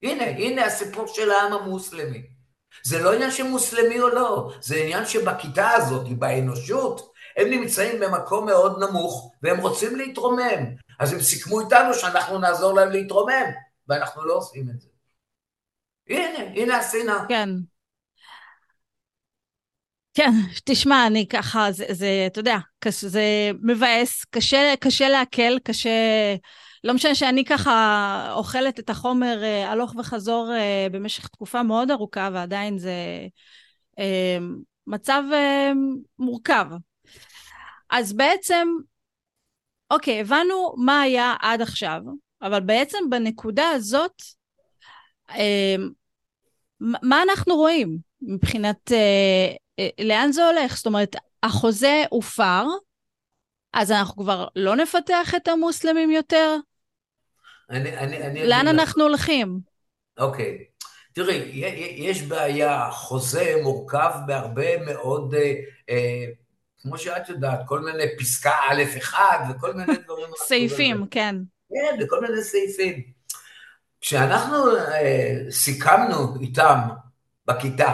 הנה, 0.03 0.25
הנה 0.25 0.65
הסיפור 0.65 1.07
של 1.07 1.31
העם 1.31 1.53
המוסלמי. 1.53 2.23
זה 2.83 3.03
לא 3.03 3.15
עניין 3.15 3.31
של 3.31 3.43
מוסלמי 3.43 4.01
או 4.01 4.09
לא, 4.09 4.53
זה 4.61 4.77
עניין 4.77 5.07
שבכיתה 5.07 5.71
הזאת, 5.71 6.09
באנושות, 6.19 7.13
הם 7.37 7.51
נמצאים 7.51 8.01
במקום 8.01 8.47
מאוד 8.47 8.83
נמוך, 8.83 9.33
והם 9.43 9.61
רוצים 9.61 9.97
להתרומם. 9.97 10.75
אז 11.01 11.13
הם 11.13 11.21
סיכמו 11.21 11.61
איתנו 11.61 11.95
שאנחנו 11.95 12.39
נעזור 12.39 12.75
להם 12.75 12.91
להתרומם, 12.91 13.51
ואנחנו 13.89 14.25
לא 14.25 14.35
עושים 14.35 14.71
את 14.71 14.81
זה. 14.81 14.89
הנה, 16.09 16.39
הנה 16.39 16.77
השנאה. 16.77 17.25
כן. 17.29 17.49
כן, 20.15 20.31
תשמע, 20.65 21.07
אני 21.07 21.27
ככה, 21.29 21.73
זה, 21.73 21.85
זה 21.91 22.25
אתה 22.27 22.41
יודע, 22.41 22.57
זה 22.91 23.51
מבאס, 23.63 24.25
קשה, 24.31 24.75
קשה 24.81 25.09
לעכל, 25.09 25.59
קשה... 25.59 25.91
לא 26.85 26.95
משנה 26.95 27.15
שאני 27.15 27.45
ככה 27.45 28.33
אוכלת 28.33 28.79
את 28.79 28.91
החומר 28.91 29.43
אה, 29.43 29.71
הלוך 29.71 29.95
וחזור 29.99 30.53
אה, 30.53 30.87
במשך 30.93 31.29
תקופה 31.29 31.63
מאוד 31.63 31.91
ארוכה, 31.91 32.29
ועדיין 32.33 32.79
זה 32.79 32.93
אה, 33.99 34.39
מצב 34.87 35.23
מורכב. 36.19 36.67
אז 37.91 38.13
בעצם, 38.13 38.69
אוקיי, 39.91 40.21
הבנו 40.21 40.75
מה 40.77 41.01
היה 41.01 41.35
עד 41.41 41.63
עכשיו, 41.63 42.01
אבל 42.43 42.61
בעצם 42.61 42.99
בנקודה 43.11 43.69
הזאת, 43.69 44.23
מה 46.81 47.23
אנחנו 47.23 47.55
רואים 47.55 47.99
מבחינת 48.23 48.93
לאן 50.01 50.33
זה 50.33 50.47
הולך? 50.47 50.77
זאת 50.77 50.87
אומרת, 50.87 51.17
החוזה 51.43 52.05
הופר, 52.11 52.65
אז 53.73 53.91
אנחנו 53.91 54.23
כבר 54.23 54.47
לא 54.57 54.77
נפתח 54.77 55.35
את 55.37 55.49
המוסלמים 55.49 56.11
יותר? 56.11 56.57
אני, 57.71 57.99
אני, 57.99 58.23
אני 58.23 58.47
לאן 58.47 58.69
אנחנו 58.69 59.03
לך. 59.03 59.09
הולכים? 59.09 59.61
אוקיי. 60.19 60.65
תראי, 61.13 61.35
יש 61.97 62.23
בעיה, 62.23 62.91
חוזה 62.91 63.55
מורכב 63.63 64.11
בהרבה 64.27 64.85
מאוד, 64.85 65.35
אה, 65.35 65.53
אה, 65.91 66.25
כמו 66.83 66.99
שאת 66.99 67.29
יודעת, 67.29 67.61
כל 67.67 67.81
מיני 67.81 68.05
פסקה 68.19 68.51
א' 68.71 68.83
אחד 68.99 69.39
וכל 69.51 69.73
מיני 69.75 69.99
דברים. 70.05 70.27
סעיפים, 70.37 71.07
כן. 71.11 71.37
כן, 71.71 72.05
וכל 72.05 72.21
מיני 72.21 72.43
סעיפים. 72.43 73.03
כשאנחנו 74.01 74.77
אה, 74.77 75.37
סיכמנו 75.51 76.41
איתם 76.41 76.79
בכיתה, 77.47 77.93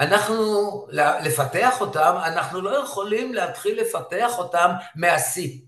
אנחנו, 0.00 0.86
לפתח 1.22 1.80
אותם, 1.80 2.16
אנחנו 2.24 2.60
לא 2.60 2.78
יכולים 2.84 3.34
להתחיל 3.34 3.80
לפתח 3.80 4.38
אותם 4.38 4.70
מהשיא. 4.94 5.60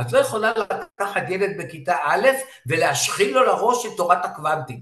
את 0.00 0.12
לא 0.12 0.18
יכולה 0.18 0.52
לקחת 0.52 1.22
ילד 1.28 1.50
בכיתה 1.58 1.96
א' 2.04 2.28
ולהשחיל 2.66 3.34
לו 3.34 3.44
לראש 3.44 3.86
את 3.86 3.90
תורת 3.96 4.24
הקוונטים. 4.24 4.80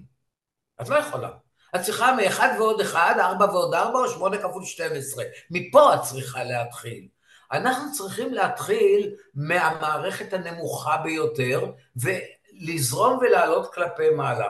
את 0.83 0.89
לא 0.89 0.97
יכולה. 0.97 1.31
את 1.77 1.81
צריכה 1.81 2.13
מאחד 2.13 2.49
ועוד 2.59 2.81
אחד, 2.81 3.15
ארבע 3.21 3.45
ועוד 3.45 3.75
ארבע 3.75 3.99
או 3.99 4.09
שמונה 4.09 4.39
כפול 4.39 4.65
שתים 4.65 4.93
עשרה. 4.95 5.25
מפה 5.51 5.95
את 5.95 6.03
צריכה 6.03 6.45
להתחיל. 6.45 7.09
אנחנו 7.53 7.93
צריכים 7.93 8.35
להתחיל 8.35 9.15
מהמערכת 9.35 10.33
הנמוכה 10.33 10.97
ביותר 10.97 11.73
ולזרום 11.97 13.19
ולעלות 13.19 13.75
כלפי 13.75 14.11
מעלה. 14.11 14.49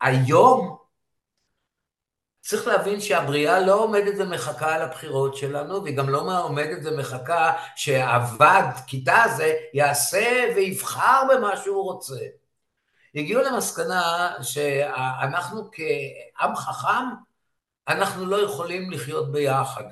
היום 0.00 0.78
צריך 2.48 2.66
להבין 2.66 3.00
שהבריאה 3.00 3.60
לא 3.60 3.74
עומדת 3.74 4.14
ומחכה 4.18 4.74
על 4.74 4.82
הבחירות 4.82 5.36
שלנו, 5.36 5.82
והיא 5.82 5.96
גם 5.96 6.08
לא 6.08 6.42
עומדת 6.42 6.78
ומחכה 6.84 7.52
שהוועד 7.76 8.64
כיתה 8.86 9.22
הזה 9.22 9.54
יעשה 9.74 10.52
ויבחר 10.56 11.22
במה 11.30 11.56
שהוא 11.56 11.82
רוצה. 11.82 12.20
הגיעו 13.14 13.42
למסקנה 13.42 14.32
שאנחנו 14.42 15.70
כעם 15.72 16.56
חכם, 16.56 17.04
אנחנו 17.88 18.26
לא 18.26 18.36
יכולים 18.44 18.90
לחיות 18.90 19.32
ביחד. 19.32 19.84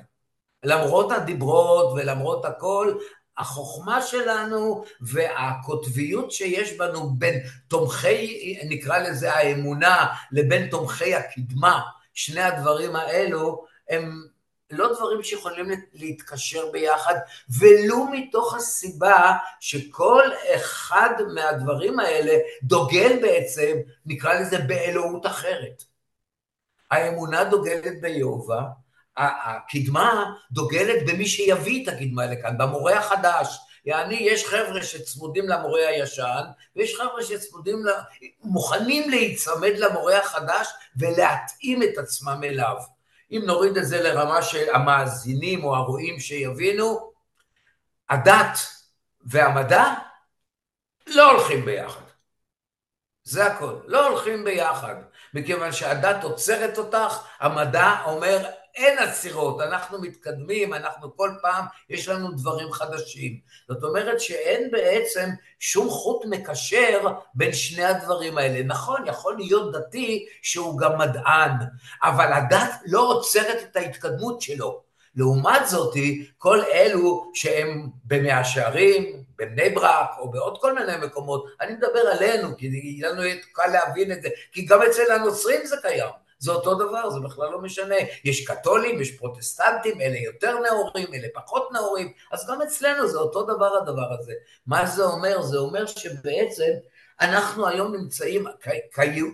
למרות 0.63 1.11
הדיברות 1.11 1.93
ולמרות 1.93 2.45
הכל, 2.45 2.93
החוכמה 3.37 4.01
שלנו 4.01 4.83
והקוטביות 5.01 6.31
שיש 6.31 6.77
בנו 6.77 7.09
בין 7.09 7.39
תומכי, 7.67 8.59
נקרא 8.69 8.97
לזה 8.97 9.33
האמונה, 9.33 10.07
לבין 10.31 10.69
תומכי 10.69 11.15
הקדמה, 11.15 11.81
שני 12.17 12.41
הדברים 12.41 12.95
האלו 12.95 13.65
הם 13.89 14.23
לא 14.71 14.93
דברים 14.95 15.23
שיכולים 15.23 15.69
להתקשר 15.93 16.71
ביחד, 16.71 17.15
ולו 17.59 18.05
מתוך 18.11 18.55
הסיבה 18.55 19.33
שכל 19.59 20.23
אחד 20.55 21.09
מהדברים 21.33 21.99
האלה 21.99 22.33
דוגל 22.63 23.19
בעצם, 23.21 23.77
נקרא 24.05 24.33
לזה 24.33 24.57
באלוהות 24.59 25.25
אחרת. 25.25 25.83
האמונה 26.91 27.43
דוגלת 27.43 28.01
ביהובה, 28.01 28.61
הקדמה 29.17 30.33
דוגלת 30.51 31.05
במי 31.07 31.25
שיביא 31.25 31.83
את 31.83 31.93
הקדמה 31.93 32.25
לכאן, 32.25 32.57
במורה 32.57 32.97
החדש. 32.97 33.57
יעני, 33.87 34.15
יש 34.15 34.45
חבר'ה 34.45 34.83
שצמודים 34.83 35.49
למורה 35.49 35.87
הישן, 35.87 36.43
ויש 36.75 36.95
חבר'ה 36.95 37.23
שצמודים, 37.23 37.85
לה, 37.85 38.01
מוכנים 38.43 39.09
להיצמד 39.09 39.73
למורה 39.77 40.17
החדש 40.17 40.67
ולהתאים 40.97 41.83
את 41.83 41.97
עצמם 41.97 42.41
אליו. 42.43 42.75
אם 43.31 43.41
נוריד 43.45 43.77
את 43.77 43.85
זה 43.87 44.03
לרמה 44.03 44.41
של 44.41 44.75
המאזינים 44.75 45.63
או 45.63 45.75
הרואים 45.75 46.19
שיבינו, 46.19 47.11
הדת 48.09 48.57
והמדע 49.21 49.93
לא 51.07 51.31
הולכים 51.31 51.65
ביחד. 51.65 52.01
זה 53.23 53.45
הכל. 53.45 53.75
לא 53.85 54.07
הולכים 54.07 54.43
ביחד. 54.43 54.95
מכיוון 55.33 55.71
שהדת 55.71 56.23
עוצרת 56.23 56.77
אותך, 56.77 57.27
המדע 57.39 57.95
אומר 58.05 58.49
אין 58.77 58.99
עצירות, 58.99 59.61
אנחנו 59.61 60.01
מתקדמים, 60.01 60.73
אנחנו 60.73 61.15
כל 61.15 61.31
פעם, 61.41 61.65
יש 61.89 62.07
לנו 62.07 62.31
דברים 62.31 62.71
חדשים. 62.71 63.39
זאת 63.67 63.83
אומרת 63.83 64.21
שאין 64.21 64.71
בעצם 64.71 65.29
שום 65.59 65.89
חוט 65.89 66.25
מקשר 66.25 67.07
בין 67.33 67.53
שני 67.53 67.83
הדברים 67.83 68.37
האלה. 68.37 68.63
נכון, 68.63 69.07
יכול 69.07 69.35
להיות 69.37 69.73
דתי 69.73 70.25
שהוא 70.41 70.77
גם 70.77 70.97
מדען, 70.97 71.51
אבל 72.03 72.33
הדת 72.33 72.71
לא 72.85 73.01
עוצרת 73.01 73.57
את 73.63 73.75
ההתקדמות 73.75 74.41
שלו. 74.41 74.81
לעומת 75.15 75.67
זאתי, 75.67 76.27
כל 76.37 76.61
אלו 76.73 77.31
שהם 77.33 77.89
במאה 78.03 78.43
שערים, 78.43 79.23
בבני 79.37 79.69
ברק 79.69 80.09
או 80.19 80.31
בעוד 80.31 80.57
כל 80.61 80.75
מיני 80.75 81.05
מקומות, 81.05 81.45
אני 81.61 81.73
מדבר 81.73 81.99
עלינו, 81.99 82.57
כי 82.57 82.99
לנו 83.01 83.21
קל 83.53 83.67
להבין 83.67 84.11
את 84.11 84.21
זה, 84.21 84.29
כי 84.51 84.65
גם 84.65 84.81
אצל 84.81 85.11
הנוצרים 85.11 85.65
זה 85.65 85.75
קיים. 85.81 86.09
זה 86.39 86.51
אותו 86.51 86.75
דבר, 86.75 87.09
זה 87.09 87.19
בכלל 87.19 87.49
לא 87.51 87.61
משנה. 87.61 87.95
יש 88.23 88.45
קתולים, 88.47 89.01
יש 89.01 89.11
פרוטסטנטים, 89.11 90.01
אלה 90.01 90.17
יותר 90.17 90.59
נאורים, 90.59 91.13
אלה 91.13 91.27
פחות 91.33 91.69
נאורים, 91.71 92.11
אז 92.31 92.47
גם 92.49 92.61
אצלנו 92.61 93.07
זה 93.07 93.17
אותו 93.17 93.43
דבר 93.43 93.77
הדבר 93.77 94.13
הזה. 94.19 94.33
מה 94.67 94.85
זה 94.85 95.03
אומר? 95.03 95.41
זה 95.41 95.57
אומר 95.57 95.85
שבעצם 95.85 96.71
אנחנו 97.21 97.67
היום 97.67 97.95
נמצאים 97.95 98.45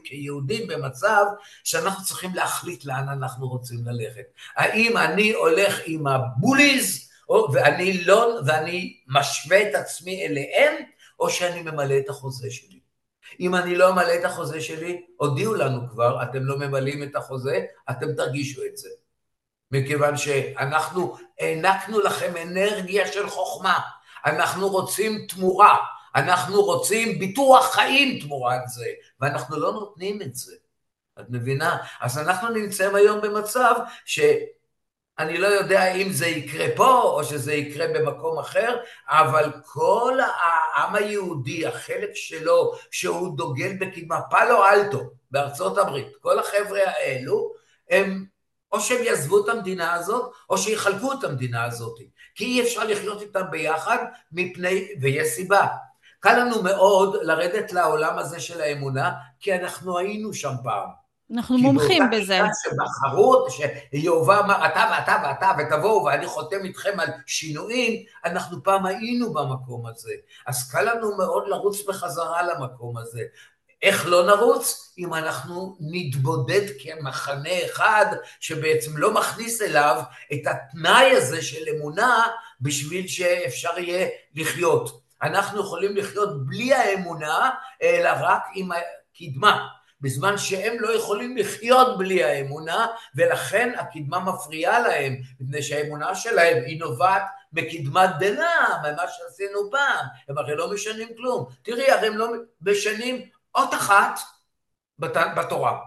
כיהודים 0.04 0.68
במצב 0.68 1.26
שאנחנו 1.64 2.04
צריכים 2.04 2.36
להחליט 2.36 2.86
לאן 2.86 3.10
אנחנו 3.10 3.48
רוצים 3.48 3.80
ללכת. 3.86 4.26
האם 4.56 4.98
אני 4.98 5.34
הולך 5.34 5.80
עם 5.86 6.08
הבוליז, 6.08 7.10
ואני 7.54 8.04
לא, 8.04 8.40
ואני 8.46 8.98
משווה 9.08 9.70
את 9.70 9.76
עצמי 9.76 10.26
אליהם, 10.26 10.74
או 11.20 11.30
שאני 11.30 11.62
ממלא 11.62 11.98
את 11.98 12.10
החוזה 12.10 12.52
שלי. 12.52 12.83
אם 13.40 13.56
אני 13.56 13.76
לא 13.76 13.90
אמלא 13.90 14.16
את 14.20 14.26
החוזה 14.26 14.62
שלי, 14.62 15.06
הודיעו 15.18 15.54
לנו 15.54 15.90
כבר, 15.90 16.24
אתם 16.24 16.46
לא 16.46 16.58
ממלאים 16.58 17.04
את 17.04 17.16
החוזה, 17.16 17.66
אתם 17.90 18.14
תרגישו 18.14 18.62
את 18.72 18.78
זה. 18.78 18.90
מכיוון 19.72 20.18
שאנחנו 20.18 21.18
הענקנו 21.40 22.00
לכם 22.00 22.34
אנרגיה 22.42 23.08
של 23.12 23.30
חוכמה, 23.30 23.80
אנחנו 24.26 24.70
רוצים 24.70 25.26
תמורה, 25.30 25.78
אנחנו 26.16 26.62
רוצים 26.62 27.20
ביטוח 27.20 27.74
חיים 27.74 28.20
תמורת 28.20 28.62
זה, 28.68 28.86
ואנחנו 29.20 29.60
לא 29.60 29.72
נותנים 29.72 30.22
את 30.22 30.36
זה. 30.36 30.56
את 31.20 31.26
מבינה? 31.30 31.78
אז 32.02 32.18
אנחנו 32.18 32.50
נמצאים 32.50 32.96
היום 32.96 33.22
במצב 33.22 33.76
ש... 34.06 34.20
אני 35.20 35.38
לא 35.38 35.48
יודע 35.48 35.94
אם 35.94 36.12
זה 36.12 36.28
יקרה 36.28 36.66
פה 36.76 37.02
או 37.02 37.24
שזה 37.24 37.54
יקרה 37.54 37.88
במקום 37.88 38.40
אחר, 38.40 38.78
אבל 39.08 39.52
כל 39.66 40.18
העם 40.20 40.96
היהודי, 40.96 41.68
החלק 41.68 42.10
שלו, 42.14 42.72
שהוא 42.92 43.38
דוגל 43.38 43.74
בקדמה, 43.80 44.22
פאלו 44.22 44.66
אלטו 44.66 45.02
בארצות 45.32 45.78
הברית, 45.78 46.08
כל 46.22 46.40
החבר'ה 46.40 46.82
האלו, 46.86 47.54
הם 47.90 48.26
או 48.72 48.80
שהם 48.80 49.04
יעזבו 49.04 49.44
את 49.44 49.50
המדינה 49.50 49.94
הזאת, 49.94 50.32
או 50.50 50.58
שיחלקו 50.58 51.14
את 51.14 51.24
המדינה 51.24 51.64
הזאת. 51.64 51.98
כי 52.36 52.46
אי 52.46 52.62
אפשר 52.62 52.84
לחיות 52.84 53.22
איתם 53.22 53.44
ביחד, 53.52 53.98
מפני, 54.32 54.88
ויש 55.02 55.28
סיבה. 55.28 55.68
קל 56.20 56.40
לנו 56.40 56.64
מאוד 56.64 57.16
לרדת 57.22 57.74
לעולם 57.74 58.18
הזה 58.18 58.40
של 58.40 58.62
האמונה, 58.62 59.12
כי 59.40 59.56
אנחנו 59.56 59.98
היינו 59.98 60.34
שם 60.34 60.54
פעם. 60.64 61.03
אנחנו 61.32 61.58
מומחים 61.58 62.04
בזה. 62.12 62.40
שבחרו, 62.64 63.46
שיהובה 63.50 64.40
אמר 64.40 64.66
אתה 64.66 64.92
ואתה 64.92 65.16
ואתה 65.24 65.52
ותבואו 65.58 66.04
ואני 66.04 66.26
חותם 66.26 66.64
איתכם 66.64 67.00
על 67.00 67.10
שינויים, 67.26 68.04
אנחנו 68.26 68.64
פעם 68.64 68.86
היינו 68.86 69.34
במקום 69.34 69.86
הזה. 69.86 70.14
אז 70.48 70.72
קל 70.72 70.82
לנו 70.82 71.18
מאוד 71.18 71.44
לרוץ 71.48 71.86
בחזרה 71.88 72.42
למקום 72.44 72.98
הזה. 72.98 73.24
איך 73.82 74.06
לא 74.08 74.26
נרוץ? 74.26 74.94
אם 74.98 75.14
אנחנו 75.14 75.78
נתבודד 75.80 76.62
כמחנה 76.80 77.66
אחד 77.66 78.06
שבעצם 78.40 78.98
לא 78.98 79.14
מכניס 79.14 79.62
אליו 79.62 80.02
את 80.34 80.42
התנאי 80.48 81.12
הזה 81.12 81.42
של 81.42 81.70
אמונה 81.76 82.28
בשביל 82.62 83.08
שאפשר 83.08 83.80
יהיה 83.80 84.08
לחיות. 84.36 85.02
אנחנו 85.24 85.60
יכולים 85.60 85.98
לחיות 85.98 86.46
בלי 86.46 86.74
האמונה, 86.74 87.50
אלא 87.82 88.10
רק 88.20 88.44
עם 88.56 88.70
הקדמה. 88.72 89.68
בזמן 90.04 90.38
שהם 90.38 90.80
לא 90.80 90.96
יכולים 90.96 91.38
לחיות 91.38 91.98
בלי 91.98 92.24
האמונה, 92.24 92.88
ולכן 93.16 93.74
הקדמה 93.78 94.20
מפריעה 94.20 94.80
להם, 94.80 95.16
מפני 95.40 95.64
שהאמונה 95.64 96.16
שלהם 96.16 96.64
היא 96.66 96.80
נובעת 96.80 97.24
מקדמת 97.54 98.10
דנא, 98.20 98.78
ממה 98.84 99.04
שעשינו 99.08 99.72
פעם, 99.72 100.06
הם 100.30 100.38
הרי 100.38 100.56
לא 100.56 100.74
משנים 100.74 101.08
כלום. 101.18 101.46
תראי, 101.62 101.92
הרי 101.92 102.08
הם 102.08 102.18
לא 102.18 102.28
משנים 102.62 103.30
אות 103.56 103.74
אחת 103.74 104.20
בת... 105.00 105.18
בתורה. 105.38 105.80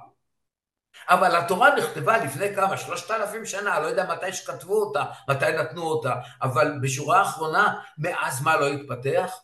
אבל 1.09 1.37
התורה 1.37 1.76
נכתבה 1.76 2.18
לפני 2.18 2.55
כמה, 2.55 2.76
שלושת 2.76 3.11
אלפים 3.11 3.46
שנה, 3.46 3.81
לא 3.81 3.87
יודע 3.87 4.07
מתי 4.12 4.33
שכתבו 4.33 4.74
אותה, 4.74 5.05
מתי 5.29 5.52
נתנו 5.52 5.83
אותה, 5.83 6.14
אבל 6.42 6.79
בשורה 6.83 7.18
האחרונה, 7.18 7.81
מאז 7.98 8.42
מה 8.42 8.57
לא 8.57 8.66
התפתח? 8.66 9.37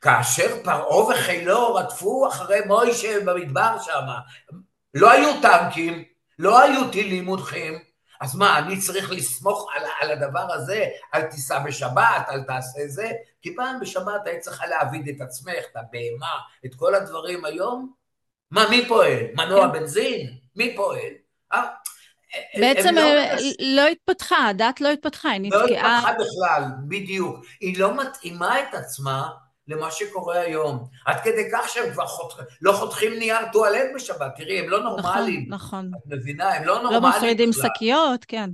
כאשר 0.00 0.62
פרעה 0.64 0.98
וחילו 0.98 1.74
רדפו 1.74 2.28
אחרי 2.28 2.60
מוישה 2.66 3.20
במדבר 3.24 3.76
שם, 3.80 4.06
לא 4.94 5.10
היו 5.10 5.40
טנקים, 5.42 6.04
לא 6.38 6.60
היו 6.60 6.90
טילים 6.90 7.24
מונחים, 7.24 7.78
אז 8.20 8.36
מה, 8.36 8.58
אני 8.58 8.78
צריך 8.78 9.10
לסמוך 9.10 9.70
על, 9.74 9.82
על 10.00 10.10
הדבר 10.10 10.52
הזה, 10.52 10.86
אל 11.14 11.22
תיסע 11.22 11.58
בשבת, 11.58 12.26
אל 12.30 12.42
תעשה 12.42 12.80
זה? 12.86 13.10
כי 13.42 13.56
פעם 13.56 13.80
בשבת 13.80 14.26
היית 14.26 14.40
צריכה 14.40 14.66
להעביד 14.66 15.08
את 15.08 15.20
עצמך, 15.20 15.64
את 15.72 15.76
הבהמה, 15.76 16.32
את 16.66 16.74
כל 16.74 16.94
הדברים 16.94 17.44
היום? 17.44 17.92
מה, 18.50 18.68
מי 18.70 18.88
פועל? 18.88 19.18
מנוע 19.34 19.66
כן. 19.66 19.72
בנזין? 19.72 20.38
מי 20.56 20.76
פועל? 20.76 21.10
אה? 21.52 21.62
בעצם 22.60 22.94
לא, 22.94 23.00
אה, 23.00 23.36
לא 23.60 23.86
התפתחה, 23.86 24.48
הדת 24.48 24.80
לא 24.80 24.88
התפתחה, 24.88 25.30
היא 25.30 25.40
נתקעה... 25.40 25.60
לא 25.60 25.66
התפתחה 25.68 26.12
בכלל, 26.12 26.62
בדיוק. 26.88 27.44
היא 27.60 27.80
לא 27.80 27.96
מתאימה 27.96 28.60
את 28.60 28.74
עצמה 28.74 29.28
למה 29.68 29.90
שקורה 29.90 30.40
היום. 30.40 30.88
עד 31.06 31.20
כדי 31.24 31.48
כך 31.52 31.68
שהם 31.68 31.92
כבר 31.92 32.06
חותכים, 32.06 32.44
לא 32.62 32.72
חותכים 32.72 33.18
נייר 33.18 33.52
טואלט 33.52 33.86
בשבת, 33.94 34.32
תראי, 34.36 34.58
הם 34.58 34.68
לא 34.68 34.80
נכון, 34.80 34.90
נורמליים. 34.90 35.46
נכון, 35.48 35.90
נכון. 35.90 36.00
את 36.06 36.06
מבינה? 36.06 36.54
הם 36.54 36.64
לא 36.64 36.82
נורמליים. 36.82 37.02
לא 37.02 37.08
מפרידים 37.08 37.50
שקיות, 37.52 38.24
כן. 38.24 38.50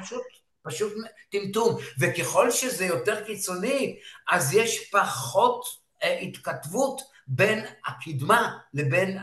פשוט, 0.00 0.22
פשוט 0.62 0.92
טמטום. 1.30 1.76
וככל 2.00 2.50
שזה 2.50 2.86
יותר 2.86 3.24
קיצוני, 3.24 3.96
אז 4.30 4.54
יש 4.54 4.90
פחות 4.90 5.64
אה, 6.02 6.18
התכתבות 6.18 7.02
בין 7.26 7.64
הקדמה 7.86 8.58
לבין 8.74 9.18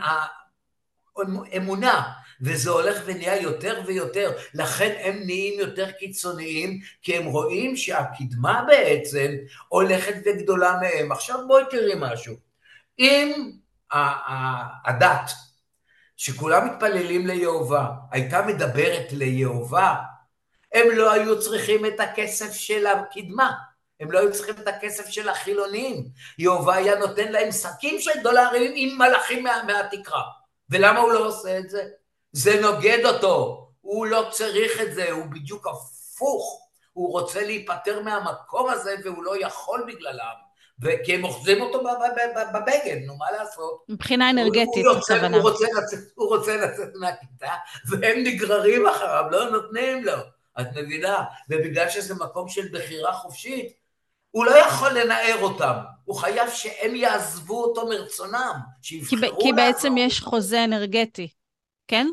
האמונה. 1.52 2.12
וזה 2.42 2.70
הולך 2.70 3.02
ונהיה 3.04 3.42
יותר 3.42 3.80
ויותר, 3.86 4.32
לכן 4.54 4.94
הם 4.98 5.20
נהיים 5.24 5.60
יותר 5.60 5.90
קיצוניים, 5.90 6.80
כי 7.02 7.16
הם 7.16 7.24
רואים 7.24 7.76
שהקדמה 7.76 8.64
בעצם 8.66 9.32
הולכת 9.68 10.14
וגדולה 10.24 10.78
מהם. 10.80 11.12
עכשיו 11.12 11.38
בואי 11.48 11.64
תראי 11.70 11.94
משהו. 11.96 12.34
אם 12.98 13.50
הדת, 14.84 15.30
שכולם 16.16 16.66
מתפללים 16.66 17.26
ליהובה, 17.26 17.86
הייתה 18.10 18.42
מדברת 18.42 19.12
ליהובה, 19.12 19.94
הם 20.72 20.86
לא 20.92 21.12
היו 21.12 21.40
צריכים 21.40 21.86
את 21.86 22.00
הכסף 22.00 22.52
של 22.52 22.86
הקדמה. 22.86 23.52
הם 24.00 24.12
לא 24.12 24.18
היו 24.18 24.32
צריכים 24.32 24.54
את 24.54 24.68
הכסף 24.68 25.08
של 25.08 25.28
החילונים. 25.28 26.04
יהובה 26.38 26.74
היה 26.74 26.98
נותן 26.98 27.32
להם 27.32 27.52
שקים 27.52 28.00
של 28.00 28.22
דולרים 28.22 28.72
עם 28.74 28.98
מלאכים 28.98 29.42
מה, 29.42 29.62
מהתקרה. 29.66 30.22
ולמה 30.70 31.00
הוא 31.00 31.12
לא 31.12 31.26
עושה 31.26 31.58
את 31.58 31.70
זה? 31.70 31.82
זה 32.32 32.60
נוגד 32.60 32.98
אותו, 33.04 33.68
הוא 33.80 34.06
לא 34.06 34.28
צריך 34.30 34.80
את 34.80 34.94
זה, 34.94 35.10
הוא 35.10 35.24
בדיוק 35.24 35.66
הפוך, 35.66 36.68
הוא 36.92 37.12
רוצה 37.12 37.44
להיפטר 37.44 38.02
מהמקום 38.02 38.70
הזה 38.70 38.94
והוא 39.04 39.24
לא 39.24 39.46
יכול 39.46 39.84
בגללם. 39.86 40.52
כי 41.04 41.14
הם 41.14 41.24
אוחזים 41.24 41.62
אותו 41.62 41.82
בבגד, 42.52 42.96
נו 43.06 43.16
מה 43.16 43.30
לעשות? 43.30 43.84
מבחינה 43.88 44.30
אנרגטית, 44.30 44.84
הכוונה. 44.96 45.36
הוא, 45.36 45.50
הוא 46.14 46.28
רוצה 46.28 46.56
לצאת 46.56 46.88
מהכיתה, 46.94 47.52
והם 47.88 48.18
נגררים 48.24 48.86
אחריו, 48.86 49.24
לא 49.30 49.50
נותנים 49.50 50.04
לו. 50.04 50.16
את 50.60 50.66
מבינה? 50.76 51.24
ובגלל 51.50 51.88
שזה 51.88 52.14
מקום 52.14 52.48
של 52.48 52.68
בחירה 52.72 53.12
חופשית, 53.12 53.72
הוא 54.30 54.44
לא 54.44 54.50
יכול 54.50 54.98
לנער 54.98 55.42
אותם, 55.42 55.74
הוא 56.04 56.16
חייב 56.16 56.50
שהם 56.50 56.94
יעזבו 56.94 57.64
אותו 57.64 57.86
מרצונם, 57.86 58.54
שיבחרו. 58.82 59.40
כי 59.40 59.52
בעצם 59.52 59.96
יש 59.96 60.20
חוזה 60.20 60.64
אנרגטי, 60.64 61.28
כן? 61.88 62.06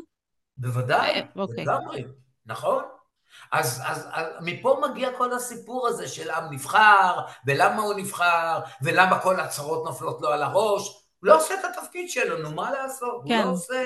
בוודאי, 0.60 1.10
אה, 1.10 1.20
אוקיי. 1.36 1.64
לגמרי, 1.64 2.04
נכון? 2.46 2.82
אז, 3.52 3.82
אז, 3.84 4.08
אז 4.12 4.26
מפה 4.40 4.82
מגיע 4.90 5.08
כל 5.18 5.32
הסיפור 5.32 5.88
הזה 5.88 6.08
של 6.08 6.30
עם 6.30 6.52
נבחר, 6.52 7.20
ולמה 7.46 7.82
הוא 7.82 7.94
נבחר, 7.94 8.60
ולמה 8.82 9.18
כל 9.18 9.40
הצהרות 9.40 9.84
נופלות 9.84 10.20
לו 10.20 10.28
על 10.28 10.42
הראש. 10.42 10.88
הוא 11.20 11.28
לא 11.28 11.36
עושה 11.36 11.54
את 11.54 11.64
התפקיד 11.64 12.10
שלו, 12.10 12.38
נו, 12.38 12.52
מה 12.52 12.70
לעשות? 12.70 13.22
כן. 13.28 13.36
הוא 13.36 13.44
לא 13.44 13.50
עושה. 13.50 13.82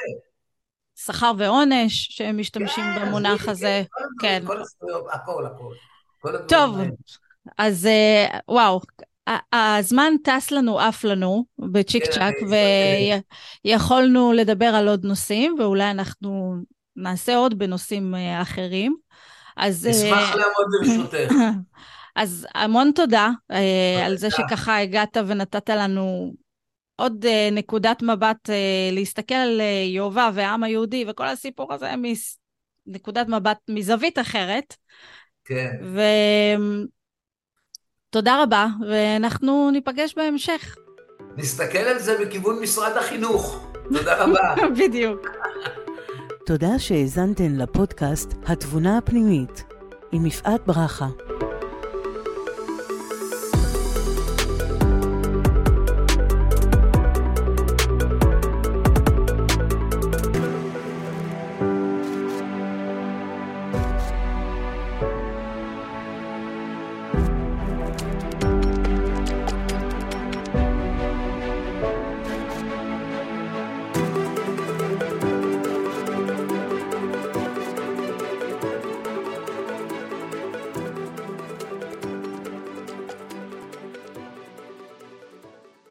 שכר 0.96 1.32
ועונש, 1.38 2.08
שהם 2.10 2.38
משתמשים 2.38 2.84
כן, 2.84 3.06
במונח 3.06 3.48
הזה. 3.48 3.82
כן. 4.20 4.42
כל 4.46 4.60
הזכויות, 4.60 5.06
הכל, 5.10 5.46
הכל. 5.46 5.74
טוב, 6.48 6.76
אז 7.58 7.86
אה, 7.86 8.38
וואו, 8.48 8.80
הזמן 9.52 10.12
טס 10.24 10.50
לנו, 10.50 10.80
עף 10.80 11.04
לנו 11.04 11.44
בצ'יק 11.58 12.04
צ'אק, 12.04 12.34
כן, 12.40 12.46
ויכולנו 13.64 14.32
לדבר 14.32 14.66
על 14.66 14.88
עוד 14.88 15.04
נושאים, 15.04 15.56
ואולי 15.58 15.90
אנחנו 15.90 16.54
נעשה 16.96 17.36
עוד 17.36 17.58
בנושאים 17.58 18.14
אה, 18.14 18.42
אחרים. 18.42 18.96
אז... 19.56 19.86
נשמח 19.86 20.34
לעמוד 20.34 20.66
ברשותך. 20.80 21.34
אז 22.16 22.46
המון 22.54 22.90
תודה 22.94 23.30
על 24.04 24.16
זה 24.16 24.30
שככה 24.30 24.78
הגעת 24.78 25.16
ונתת 25.26 25.70
לנו 25.70 26.32
עוד 26.96 27.26
נקודת 27.52 28.02
מבט 28.02 28.50
להסתכל 28.92 29.34
על 29.34 29.60
יהובה 29.86 30.30
והעם 30.34 30.62
היהודי 30.62 31.04
וכל 31.08 31.26
הסיפור 31.26 31.72
הזה 31.72 31.94
מנקודת 32.86 33.28
מבט 33.28 33.58
מזווית 33.68 34.18
אחרת. 34.18 34.76
כן. 35.44 35.70
ותודה 38.14 38.42
רבה, 38.42 38.66
ואנחנו 38.88 39.70
ניפגש 39.70 40.14
בהמשך. 40.16 40.76
נסתכל 41.36 41.78
על 41.78 41.98
זה 41.98 42.16
בכיוון 42.20 42.60
משרד 42.62 42.96
החינוך. 42.96 43.66
תודה 43.88 44.14
רבה. 44.24 44.54
בדיוק. 44.78 45.28
תודה 46.46 46.78
שהאזנתן 46.78 47.56
לפודקאסט 47.56 48.34
התבונה 48.46 48.98
הפנימית 48.98 49.64
עם 50.12 50.26
יפעת 50.26 50.66
ברכה. 50.66 51.06